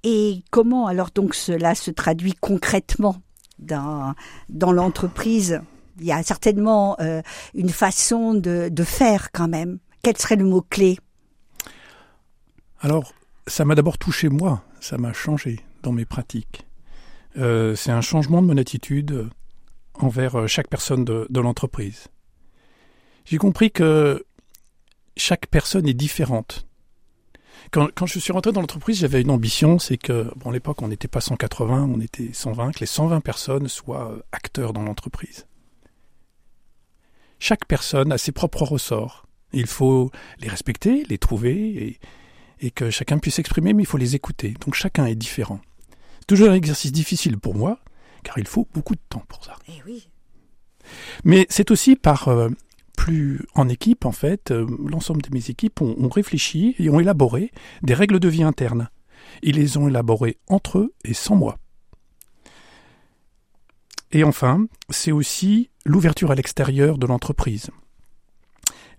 Et 0.03 0.43
comment 0.51 0.87
alors 0.87 1.09
donc 1.15 1.33
cela 1.35 1.73
se 1.75 1.91
traduit 1.91 2.33
concrètement 2.33 3.15
dans, 3.59 4.13
dans 4.49 4.71
l'entreprise? 4.71 5.61
Il 5.99 6.05
y 6.05 6.11
a 6.11 6.21
certainement 6.23 6.97
euh, 6.99 7.21
une 7.53 7.69
façon 7.69 8.33
de, 8.33 8.69
de 8.69 8.83
faire 8.83 9.31
quand 9.31 9.47
même. 9.47 9.79
Quel 10.03 10.17
serait 10.17 10.35
le 10.35 10.43
mot-clé? 10.43 10.99
Alors, 12.81 13.13
ça 13.47 13.63
m'a 13.63 13.73
d'abord 13.73 13.97
touché 13.97 14.27
moi, 14.27 14.61
ça 14.81 14.97
m'a 14.97 15.13
changé 15.13 15.61
dans 15.81 15.93
mes 15.93 16.03
pratiques. 16.03 16.65
Euh, 17.37 17.73
c'est 17.75 17.91
un 17.91 18.01
changement 18.01 18.41
de 18.41 18.47
mon 18.47 18.57
attitude 18.57 19.11
euh, 19.13 19.29
envers 19.93 20.35
euh, 20.35 20.47
chaque 20.47 20.67
personne 20.67 21.05
de, 21.05 21.39
l'entreprise. 21.39 22.09
J'ai 23.23 23.37
compris 23.37 23.71
que 23.71 24.25
chaque 25.15 25.47
personne 25.47 25.87
est 25.87 25.93
différente. 25.93 26.67
Quand, 27.71 27.87
quand 27.95 28.05
je 28.05 28.19
suis 28.19 28.33
rentré 28.33 28.51
dans 28.51 28.59
l'entreprise, 28.59 28.99
j'avais 28.99 29.21
une 29.21 29.31
ambition, 29.31 29.79
c'est 29.79 29.97
que, 29.97 30.29
bon, 30.35 30.49
à 30.49 30.53
l'époque, 30.53 30.81
on 30.81 30.89
n'était 30.89 31.07
pas 31.07 31.21
180, 31.21 31.89
on 31.95 32.01
était 32.01 32.31
120, 32.33 32.73
que 32.73 32.79
les 32.81 32.85
120 32.87 33.21
personnes 33.21 33.69
soient 33.69 34.17
acteurs 34.33 34.73
dans 34.73 34.83
l'entreprise. 34.83 35.47
Chaque 37.39 37.65
personne 37.65 38.11
a 38.11 38.17
ses 38.17 38.33
propres 38.33 38.63
ressorts. 38.63 39.27
Il 39.53 39.67
faut 39.67 40.11
les 40.39 40.49
respecter, 40.49 41.05
les 41.09 41.17
trouver 41.17 41.53
et, 41.53 41.99
et 42.59 42.71
que 42.71 42.89
chacun 42.89 43.17
puisse 43.19 43.35
s'exprimer, 43.35 43.73
mais 43.73 43.83
il 43.83 43.85
faut 43.85 43.97
les 43.97 44.15
écouter. 44.15 44.53
Donc 44.61 44.73
chacun 44.73 45.05
est 45.05 45.15
différent. 45.15 45.59
C'est 46.19 46.27
toujours 46.27 46.49
un 46.49 46.55
exercice 46.55 46.91
difficile 46.91 47.37
pour 47.37 47.55
moi, 47.55 47.79
car 48.23 48.37
il 48.37 48.47
faut 48.47 48.67
beaucoup 48.73 48.95
de 48.95 49.01
temps 49.09 49.23
pour 49.27 49.43
ça. 49.43 49.55
Eh 49.67 49.81
oui. 49.85 50.07
Mais 51.23 51.45
c'est 51.49 51.71
aussi 51.71 51.95
par 51.95 52.27
euh, 52.27 52.49
plus 52.97 53.45
en 53.55 53.69
équipe, 53.69 54.05
en 54.05 54.11
fait, 54.11 54.51
euh, 54.51 54.65
l'ensemble 54.87 55.21
de 55.21 55.29
mes 55.31 55.49
équipes 55.49 55.81
ont, 55.81 55.95
ont 55.97 56.09
réfléchi 56.09 56.75
et 56.79 56.89
ont 56.89 56.99
élaboré 56.99 57.51
des 57.81 57.93
règles 57.93 58.19
de 58.19 58.29
vie 58.29 58.43
internes. 58.43 58.89
Ils 59.41 59.55
les 59.55 59.77
ont 59.77 59.87
élaborées 59.87 60.37
entre 60.47 60.79
eux 60.79 60.93
et 61.03 61.13
sans 61.13 61.35
moi. 61.35 61.57
Et 64.11 64.23
enfin, 64.23 64.67
c'est 64.89 65.11
aussi 65.11 65.69
l'ouverture 65.85 66.31
à 66.31 66.35
l'extérieur 66.35 66.97
de 66.97 67.07
l'entreprise. 67.07 67.71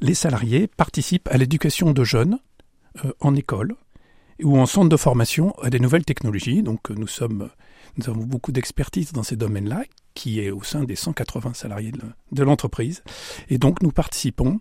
Les 0.04 0.12
salariés 0.12 0.66
participent 0.66 1.28
à 1.28 1.38
l'éducation 1.38 1.92
de 1.92 2.04
jeunes 2.04 2.38
euh, 3.06 3.12
en 3.20 3.34
école 3.34 3.74
ou 4.42 4.58
en 4.58 4.66
centre 4.66 4.90
de 4.90 4.98
formation 4.98 5.52
à 5.62 5.70
des 5.70 5.80
nouvelles 5.80 6.04
technologies. 6.04 6.62
Donc 6.62 6.90
euh, 6.90 6.94
nous 6.94 7.08
avons 8.10 8.22
beaucoup 8.24 8.52
d'expertise 8.52 9.12
dans 9.12 9.22
ces 9.22 9.36
domaines-là, 9.36 9.84
qui 10.12 10.40
est 10.40 10.50
au 10.50 10.62
sein 10.62 10.84
des 10.84 10.94
180 10.94 11.54
salariés 11.54 11.90
de, 12.32 12.42
l'entreprise. 12.42 13.02
Et 13.48 13.56
donc 13.56 13.82
nous 13.82 13.92
participons 13.92 14.60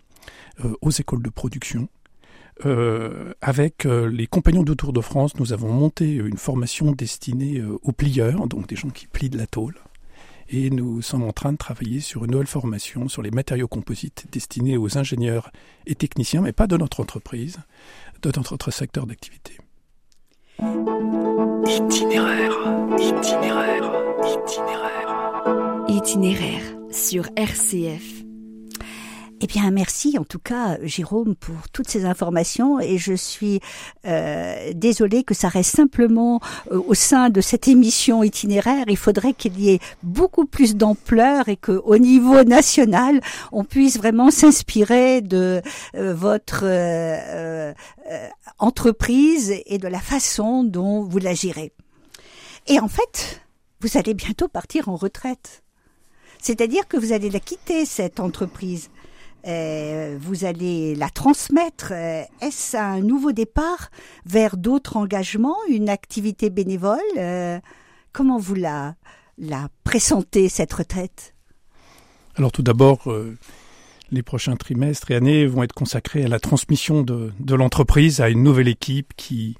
euh, 0.64 0.72
aux 0.80 0.90
écoles 0.90 1.22
de 1.22 1.28
production. 1.28 1.90
Avec 3.42 3.84
les 3.84 4.28
compagnons 4.28 4.62
de 4.62 4.72
Tour 4.74 4.92
de 4.92 5.00
France, 5.02 5.34
nous 5.40 5.52
avons 5.52 5.70
monté 5.70 6.14
une 6.14 6.38
formation 6.38 6.92
destinée 6.92 7.60
aux 7.82 7.92
plieurs, 7.92 8.46
donc 8.46 8.68
des 8.68 8.76
gens 8.76 8.90
qui 8.90 9.08
plient 9.08 9.28
de 9.28 9.36
la 9.36 9.48
tôle. 9.48 9.74
Et 10.48 10.70
nous 10.70 11.02
sommes 11.02 11.22
en 11.22 11.32
train 11.32 11.52
de 11.52 11.56
travailler 11.56 12.00
sur 12.00 12.24
une 12.24 12.32
nouvelle 12.32 12.46
formation 12.46 13.08
sur 13.08 13.22
les 13.22 13.30
matériaux 13.30 13.68
composites 13.68 14.26
destinés 14.30 14.76
aux 14.76 14.98
ingénieurs 14.98 15.50
et 15.86 15.94
techniciens, 15.94 16.42
mais 16.42 16.52
pas 16.52 16.66
de 16.66 16.76
notre 16.76 17.00
entreprise, 17.00 17.58
de 18.22 18.30
notre 18.34 18.52
autre 18.52 18.70
secteur 18.70 19.06
d'activité. 19.06 19.58
Itinéraire, 21.66 22.56
itinéraire, 22.98 23.90
itinéraire. 24.22 25.84
Itinéraire 25.88 26.76
sur 26.90 27.28
RCF. 27.36 28.24
Eh 29.44 29.46
bien, 29.46 29.70
merci 29.70 30.16
en 30.18 30.24
tout 30.24 30.38
cas, 30.38 30.78
Jérôme, 30.82 31.34
pour 31.34 31.68
toutes 31.70 31.90
ces 31.90 32.06
informations. 32.06 32.80
Et 32.80 32.96
je 32.96 33.12
suis 33.12 33.60
euh, 34.06 34.72
désolée 34.74 35.22
que 35.22 35.34
ça 35.34 35.48
reste 35.48 35.76
simplement 35.76 36.40
euh, 36.72 36.80
au 36.86 36.94
sein 36.94 37.28
de 37.28 37.42
cette 37.42 37.68
émission 37.68 38.22
itinéraire. 38.22 38.86
Il 38.88 38.96
faudrait 38.96 39.34
qu'il 39.34 39.60
y 39.60 39.68
ait 39.68 39.80
beaucoup 40.02 40.46
plus 40.46 40.76
d'ampleur 40.76 41.50
et 41.50 41.58
qu'au 41.58 41.98
niveau 41.98 42.42
national, 42.42 43.20
on 43.52 43.64
puisse 43.64 43.98
vraiment 43.98 44.30
s'inspirer 44.30 45.20
de 45.20 45.60
euh, 45.94 46.14
votre 46.14 46.62
euh, 46.62 47.74
entreprise 48.58 49.52
et 49.66 49.76
de 49.76 49.88
la 49.88 50.00
façon 50.00 50.64
dont 50.64 51.02
vous 51.02 51.18
la 51.18 51.34
gérez. 51.34 51.70
Et 52.66 52.80
en 52.80 52.88
fait, 52.88 53.42
vous 53.82 53.98
allez 53.98 54.14
bientôt 54.14 54.48
partir 54.48 54.88
en 54.88 54.96
retraite. 54.96 55.64
C'est-à-dire 56.40 56.88
que 56.88 56.96
vous 56.96 57.12
allez 57.12 57.28
la 57.28 57.40
quitter, 57.40 57.84
cette 57.84 58.20
entreprise. 58.20 58.88
Euh, 59.46 60.16
vous 60.20 60.44
allez 60.44 60.94
la 60.94 61.08
transmettre. 61.10 61.88
Euh, 61.92 62.22
Est-ce 62.40 62.76
un 62.76 63.00
nouveau 63.00 63.32
départ 63.32 63.90
vers 64.24 64.56
d'autres 64.56 64.96
engagements, 64.96 65.56
une 65.68 65.88
activité 65.88 66.50
bénévole 66.50 66.98
Euh, 67.18 67.58
Comment 68.12 68.38
vous 68.38 68.54
la, 68.54 68.94
la 69.38 69.68
pressentez, 69.82 70.48
cette 70.48 70.72
retraite? 70.72 71.34
Alors 72.36 72.52
tout 72.52 72.62
d'abord, 72.62 73.12
les 74.12 74.22
prochains 74.22 74.54
trimestres 74.54 75.10
et 75.10 75.16
années 75.16 75.46
vont 75.46 75.64
être 75.64 75.72
consacrés 75.72 76.24
à 76.24 76.28
la 76.28 76.38
transmission 76.38 77.02
de, 77.02 77.32
de 77.40 77.54
l'entreprise 77.56 78.20
à 78.20 78.28
une 78.28 78.44
nouvelle 78.44 78.68
équipe 78.68 79.14
qui, 79.16 79.56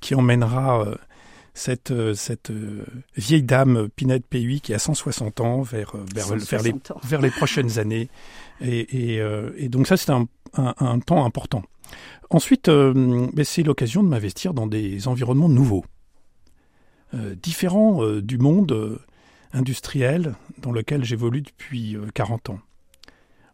qui 0.00 0.14
emmènera 0.14 0.86
cette, 1.56 1.90
euh, 1.90 2.14
cette 2.14 2.50
euh, 2.50 2.84
vieille 3.16 3.42
dame 3.42 3.88
Pinette 3.88 4.24
P8 4.30 4.60
qui 4.60 4.74
a 4.74 4.78
160 4.78 5.40
ans 5.40 5.62
vers, 5.62 5.96
euh, 5.96 6.04
vers, 6.14 6.26
vers, 6.26 6.36
les, 6.62 6.70
160 6.72 6.90
ans. 6.90 7.00
vers 7.02 7.22
les 7.22 7.30
prochaines 7.30 7.78
années. 7.78 8.08
Et, 8.60 9.16
et, 9.16 9.22
et 9.56 9.68
donc 9.68 9.86
ça, 9.86 9.96
c'est 9.96 10.10
un, 10.10 10.26
un, 10.54 10.74
un 10.78 10.98
temps 10.98 11.24
important. 11.24 11.62
Ensuite, 12.30 12.68
ben, 12.68 13.44
c'est 13.44 13.62
l'occasion 13.62 14.02
de 14.02 14.08
m'investir 14.08 14.54
dans 14.54 14.66
des 14.66 15.08
environnements 15.08 15.50
nouveaux, 15.50 15.84
différents 17.12 18.02
du 18.20 18.38
monde 18.38 18.98
industriel 19.52 20.34
dans 20.58 20.72
lequel 20.72 21.04
j'évolue 21.04 21.42
depuis 21.42 21.96
euh, 21.96 22.06
40 22.14 22.50
ans. 22.50 22.60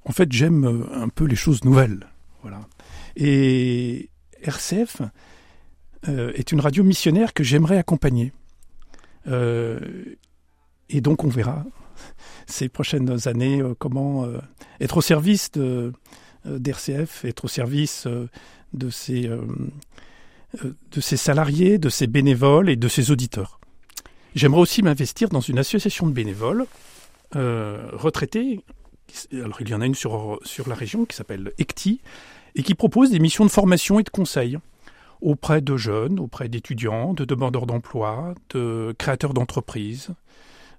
En 0.05 0.13
fait, 0.13 0.31
j'aime 0.33 0.87
un 0.93 1.09
peu 1.09 1.25
les 1.25 1.37
choses 1.37 1.65
nouvelles. 1.65 2.07
Voilà. 2.43 2.61
Et 3.17 4.09
RCF 4.43 5.03
euh, 6.09 6.33
est 6.35 6.51
une 6.51 6.61
radio 6.61 6.83
missionnaire 6.83 7.33
que 7.33 7.45
j'aimerais 7.45 7.79
accompagner. 7.79 8.33
Euh, 9.29 9.79
et 10.89 11.01
donc, 11.01 11.23
on 11.23 11.29
verra 11.29 11.65
ces 12.47 12.69
prochaines 12.69 13.29
années 13.29 13.61
euh, 13.61 13.75
comment 13.79 14.27
être 14.81 14.97
au 14.97 15.01
service 15.01 15.53
de, 15.53 15.93
d'RCF, 16.45 17.25
être 17.25 17.45
au 17.45 17.49
service 17.49 18.09
de 18.73 18.91
ses, 18.91 19.31
salariés, 21.01 21.79
de 21.79 21.89
ses 21.89 22.09
bénévoles 22.09 22.69
et 22.69 22.77
de 22.77 22.89
ses 22.89 23.13
auditeurs. 23.13 23.61
J'aimerais 24.35 24.63
aussi 24.63 24.83
m'investir 24.83 25.29
dans 25.29 25.41
une 25.41 25.59
association 25.59 26.07
de 26.07 26.13
bénévoles 26.13 26.67
retraités. 27.35 28.61
Alors 29.33 29.61
il 29.61 29.69
y 29.69 29.75
en 29.75 29.81
a 29.81 29.87
une 29.87 29.95
sur 29.95 30.41
la 30.67 30.75
région 30.75 31.05
qui 31.05 31.15
s'appelle 31.17 31.53
ECTI 31.61 32.01
et 32.57 32.63
qui 32.63 32.75
propose 32.75 33.11
des 33.11 33.21
missions 33.21 33.45
de 33.45 33.51
formation 33.51 34.01
et 34.01 34.03
de 34.03 34.11
conseil 34.11 34.59
auprès 35.23 35.61
de 35.61 35.77
jeunes, 35.77 36.19
auprès 36.21 36.49
d'étudiants, 36.49 37.15
de 37.15 37.25
demandeurs 37.25 37.67
d'emploi, 37.67 38.35
de 38.51 38.95
créateurs 38.99 39.35
d'entreprises, 39.35 40.11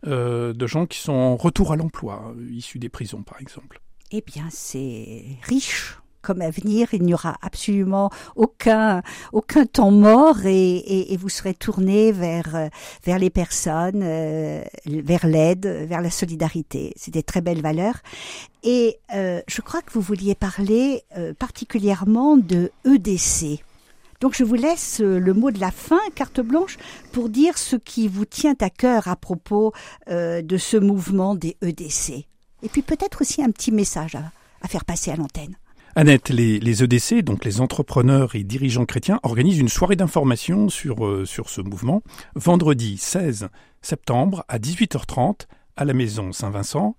de 0.06 0.68
gens 0.68 0.86
qui 0.86 1.00
sont 1.00 1.14
en 1.14 1.38
retour 1.38 1.72
à 1.72 1.78
l'emploi, 1.78 2.34
issus 2.52 2.78
des 2.78 2.90
prisons 2.90 3.24
par 3.24 3.40
exemple. 3.40 3.80
Eh 4.12 4.22
bien, 4.22 4.48
c'est 4.52 5.24
riche 5.44 5.98
comme 6.24 6.42
avenir, 6.42 6.94
il 6.94 7.04
n'y 7.04 7.14
aura 7.14 7.38
absolument 7.42 8.10
aucun 8.36 9.04
aucun 9.34 9.66
temps 9.66 9.92
mort 9.92 10.38
et, 10.46 11.16
vous 11.20 11.30
serez 11.30 11.54
tourné 11.54 12.12
vers 12.12 12.70
vers 13.04 13.20
les 13.20 13.30
personnes, 13.30 14.02
euh, 14.02 14.64
vers 14.86 15.28
l'aide, 15.28 15.66
vers 15.66 16.02
la 16.02 16.10
solidarité. 16.10 16.94
C'est 16.96 17.12
des 17.12 17.24
très 17.24 17.42
belles 17.42 17.62
valeurs. 17.62 17.98
Et 18.64 18.98
euh, 19.14 19.42
je 19.48 19.62
crois 19.62 19.82
que 19.82 19.92
vous 19.92 20.02
vouliez 20.02 20.34
parler 20.34 21.04
euh, 21.18 21.34
particulièrement 21.34 22.38
de 22.38 22.72
EDC. 22.86 23.62
Donc 24.24 24.36
je 24.36 24.44
vous 24.44 24.56
laisse 24.56 25.02
le 25.02 25.34
mot 25.34 25.52
de 25.52 25.60
la 25.60 25.70
fin, 25.70 26.00
carte 26.16 26.40
blanche, 26.40 26.78
pour 27.12 27.30
dire 27.30 27.58
ce 27.58 27.76
qui 27.76 28.08
vous 28.08 28.26
tient 28.26 28.56
à 28.62 28.70
cœur 28.70 29.08
à 29.08 29.16
propos 29.16 29.74
de 30.10 30.58
ce 30.58 30.78
mouvement 30.78 31.36
des 31.36 31.58
EDC 31.62 32.26
et 32.64 32.70
puis 32.70 32.82
peut-être 32.82 33.22
aussi 33.22 33.44
un 33.44 33.52
petit 33.52 33.72
message 33.72 34.16
à, 34.16 34.68
faire 34.68 34.86
passer 34.86 35.12
à 35.12 35.16
l'antenne. 35.16 35.58
Annette, 35.96 36.30
les, 36.30 36.84
EDC, 36.84 37.22
donc 37.22 37.46
les 37.46 37.62
entrepreneurs 37.62 38.34
et 38.36 38.44
dirigeants 38.44 38.86
chrétiens, 38.86 39.20
organisent 39.22 39.60
une 39.60 39.70
soirée 39.70 39.96
d'information 39.96 40.70
sur, 40.70 41.06
euh, 41.06 41.26
sur 41.26 41.50
ce 41.50 41.62
mouvement 41.62 42.02
vendredi 42.34 42.98
16 42.98 43.50
septembre 43.82 44.44
à 44.48 44.58
18h30 44.58 45.46
à 45.76 45.86
la 45.86 45.94
maison 45.94 46.32
Saint-Vincent, 46.32 46.96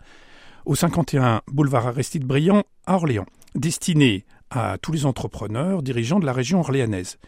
au 0.64 0.74
51 0.76 1.42
boulevard 1.50 1.88
Aristide 1.88 2.24
Briand 2.24 2.62
à 2.86 2.94
Orléans, 2.94 3.26
destiné 3.54 4.26
à 4.54 4.78
tous 4.78 4.92
les 4.92 5.04
entrepreneurs 5.04 5.82
dirigeants 5.82 6.20
de 6.20 6.26
la 6.26 6.32
région 6.32 6.60
orléanaise. 6.60 7.18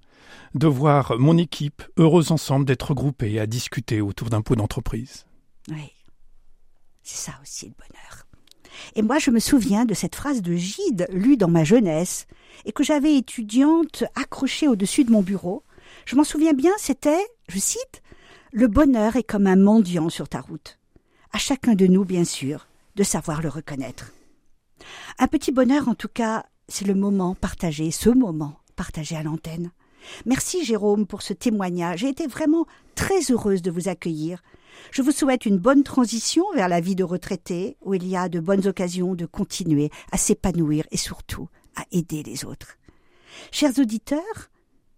de 0.54 0.68
voir 0.68 1.18
mon 1.18 1.38
équipe 1.38 1.82
heureuse 1.96 2.32
ensemble 2.32 2.66
d'être 2.66 2.90
regroupée 2.90 3.40
à 3.40 3.48
discuter 3.48 4.02
autour 4.02 4.30
d'un 4.30 4.42
pot 4.42 4.58
d'entreprise. 4.58 5.26
Oui, 5.70 5.94
c'est 7.02 7.32
ça 7.32 7.32
aussi 7.42 7.68
le 7.68 7.72
bonheur. 7.72 8.28
Et 8.96 9.02
moi, 9.02 9.18
je 9.18 9.32
me 9.32 9.40
souviens 9.40 9.86
de 9.86 9.94
cette 9.94 10.18
phrase 10.18 10.42
de 10.42 10.58
Gide, 10.58 11.08
lue 11.10 11.38
dans 11.38 11.48
ma 11.48 11.64
jeunesse, 11.64 12.28
et 12.66 12.74
que 12.74 12.84
j'avais 12.84 13.16
étudiante 13.16 14.04
accrochée 14.16 14.68
au-dessus 14.68 15.06
de 15.06 15.12
mon 15.12 15.22
bureau. 15.22 15.64
Je 16.06 16.18
m'en 16.18 16.26
souviens 16.26 16.52
bien, 16.52 16.74
c'était, 16.78 17.26
je 17.48 17.58
cite, 17.58 18.04
Le 18.52 18.68
bonheur 18.68 19.16
est 19.16 19.24
comme 19.24 19.48
un 19.48 19.56
mendiant 19.56 20.10
sur 20.10 20.28
ta 20.28 20.42
route. 20.42 20.80
À 21.32 21.38
chacun 21.38 21.76
de 21.76 21.88
nous, 21.88 22.04
bien 22.04 22.26
sûr, 22.26 22.68
de 22.98 23.04
savoir 23.04 23.42
le 23.42 23.48
reconnaître. 23.48 24.12
Un 25.18 25.28
petit 25.28 25.54
bonheur, 25.54 25.88
en 25.88 25.96
tout 25.96 26.10
cas, 26.14 26.46
c'est 26.68 26.86
le 26.86 26.94
moment 26.94 27.36
partagé, 27.36 27.92
ce 27.92 28.10
moment 28.10 28.60
partagé 28.76 29.16
à 29.16 29.24
l'antenne. 29.24 29.72
Merci 30.26 30.64
Jérôme 30.64 31.08
pour 31.08 31.22
ce 31.22 31.34
témoignage. 31.34 32.00
J'ai 32.00 32.10
été 32.10 32.28
vraiment 32.28 32.66
très 32.96 33.32
heureuse 33.32 33.62
de 33.62 33.72
vous 33.72 33.88
accueillir. 33.88 34.42
Je 34.92 35.02
vous 35.02 35.12
souhaite 35.12 35.46
une 35.46 35.58
bonne 35.58 35.84
transition 35.84 36.44
vers 36.54 36.68
la 36.68 36.82
vie 36.82 36.96
de 36.96 37.04
retraité 37.04 37.78
où 37.82 37.94
il 37.94 38.08
y 38.08 38.16
a 38.16 38.30
de 38.30 38.40
bonnes 38.40 38.68
occasions 38.68 39.16
de 39.16 39.26
continuer 39.26 39.90
à 40.12 40.18
s'épanouir 40.18 40.86
et 40.92 40.98
surtout 40.98 41.48
à 41.76 41.84
aider 41.92 42.24
les 42.24 42.46
autres. 42.46 42.78
Chers 43.52 43.80
auditeurs, 43.80 44.50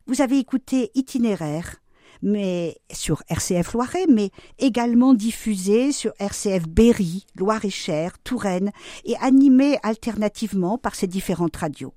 vous 0.05 0.21
avez 0.21 0.37
écouté 0.37 0.91
Itinéraire, 0.95 1.77
mais 2.21 2.77
sur 2.91 3.23
RCF 3.29 3.73
Loiret, 3.73 4.05
mais 4.07 4.31
également 4.57 5.13
diffusé 5.13 5.91
sur 5.91 6.13
RCF 6.19 6.67
Berry, 6.67 7.25
Loire-et-Cher, 7.35 8.17
Touraine 8.23 8.71
et 9.05 9.15
animé 9.17 9.77
alternativement 9.83 10.77
par 10.77 10.95
ces 10.95 11.07
différentes 11.07 11.55
radios 11.55 11.93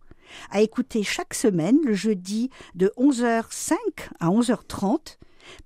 à 0.51 0.61
écouter 0.61 1.03
chaque 1.03 1.35
semaine 1.35 1.79
le 1.85 1.95
jeudi 1.95 2.51
de 2.75 2.93
11h05 2.97 3.75
à 4.21 4.29
11h30. 4.29 5.17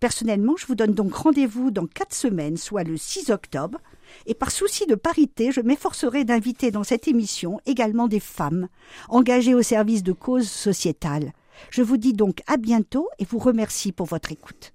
Personnellement, 0.01 0.57
je 0.57 0.67
vous 0.67 0.75
donne 0.75 0.95
donc 0.95 1.15
rendez-vous 1.15 1.71
dans 1.71 1.87
quatre 1.87 2.15
semaines, 2.15 2.57
soit 2.57 2.85
le 2.85 2.97
6 2.97 3.31
octobre. 3.31 3.79
Et 4.27 4.35
par 4.35 4.51
souci 4.51 4.87
de 4.87 4.95
parité, 4.95 5.53
je 5.53 5.61
m'efforcerai 5.61 6.25
d'inviter 6.25 6.71
dans 6.71 6.85
cette 6.85 7.09
émission 7.09 7.61
également 7.67 8.09
des 8.09 8.21
femmes 8.21 8.69
engagées 9.09 9.55
au 9.55 9.63
service 9.63 10.03
de 10.03 10.13
causes 10.13 10.49
sociétales. 10.49 11.33
Je 11.71 11.83
vous 11.83 11.97
dis 11.97 12.13
donc 12.13 12.43
à 12.47 12.57
bientôt 12.57 13.09
et 13.19 13.25
vous 13.25 13.39
remercie 13.39 13.93
pour 13.93 14.07
votre 14.07 14.33
écoute. 14.33 14.74